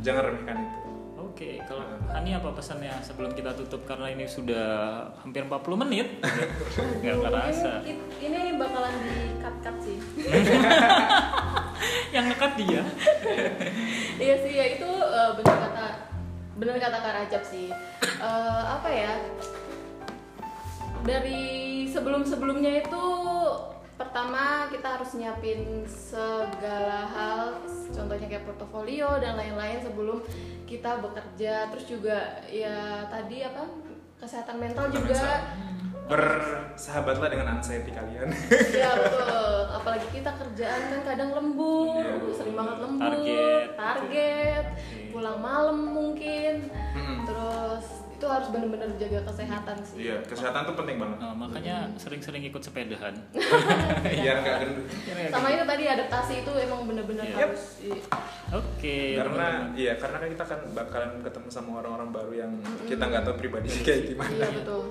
[0.00, 0.78] Jangan remehkan itu.
[1.16, 4.68] oke kalau Hani apa pesannya sebelum kita tutup karena ini sudah
[5.16, 6.20] hampir 40 menit
[7.00, 9.96] nggak kerasa Mungkin ini bakalan di cut cut sih
[12.14, 12.82] yang ngekat dia
[14.18, 15.86] iya sih ya itu eh, benar kata
[16.62, 17.74] benar kata Kak Rajab sih.
[18.22, 19.18] Eh, apa ya?
[21.02, 21.42] Dari
[21.90, 23.04] sebelum sebelumnya itu
[23.98, 27.42] pertama kita harus nyiapin segala hal
[27.90, 30.22] contohnya kayak portofolio dan lain-lain sebelum
[30.70, 31.66] kita bekerja.
[31.74, 33.66] Terus juga ya tadi apa?
[34.22, 35.42] Kesehatan mental juga
[36.12, 38.28] Bersahabatlah dengan anxiety kalian.
[38.70, 42.32] ya betul apalagi kita kerjaan kan kadang lembur Iya.
[42.32, 43.66] sering banget lembur Target.
[43.74, 45.00] target, Oke.
[45.10, 46.54] pulang malam mungkin
[46.92, 47.18] Mm-mm.
[47.24, 51.18] terus itu harus benar-benar jaga kesehatan sih Iya, kesehatan tuh penting banget.
[51.18, 53.14] Nah, makanya sering-sering ikut sepedahan
[54.04, 54.86] Biar nggak gendut.
[55.28, 57.36] sama itu tadi adaptasi itu emang benar-benar Iya.
[57.42, 58.04] harus i-
[58.52, 59.74] oke karena teman-teman.
[59.74, 62.52] iya karena kan kita kan bakalan ketemu sama orang-orang baru yang
[62.84, 64.82] kita nggak tahu pribadinya kayak gimana iya betul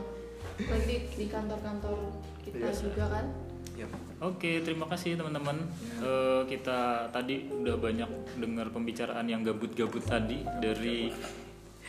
[0.70, 1.98] lagi di, di kantor-kantor
[2.46, 2.82] kita Biasa.
[2.86, 3.26] juga kan
[3.72, 3.88] Iya.
[4.22, 5.58] Oke, terima kasih teman-teman.
[5.64, 6.04] Ya.
[6.06, 11.10] Eh, kita tadi udah banyak dengar pembicaraan yang gabut-gabut tadi dari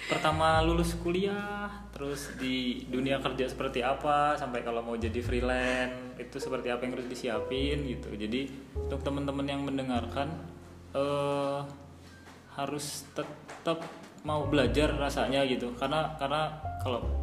[0.08, 6.40] pertama lulus kuliah, terus di dunia kerja seperti apa, sampai kalau mau jadi freelance itu
[6.40, 8.08] seperti apa yang harus disiapin gitu.
[8.14, 8.48] Jadi
[8.78, 10.32] untuk teman-teman yang mendengarkan
[10.96, 11.60] eh
[12.56, 13.84] harus tetap
[14.22, 17.21] mau belajar rasanya gitu, karena karena kalau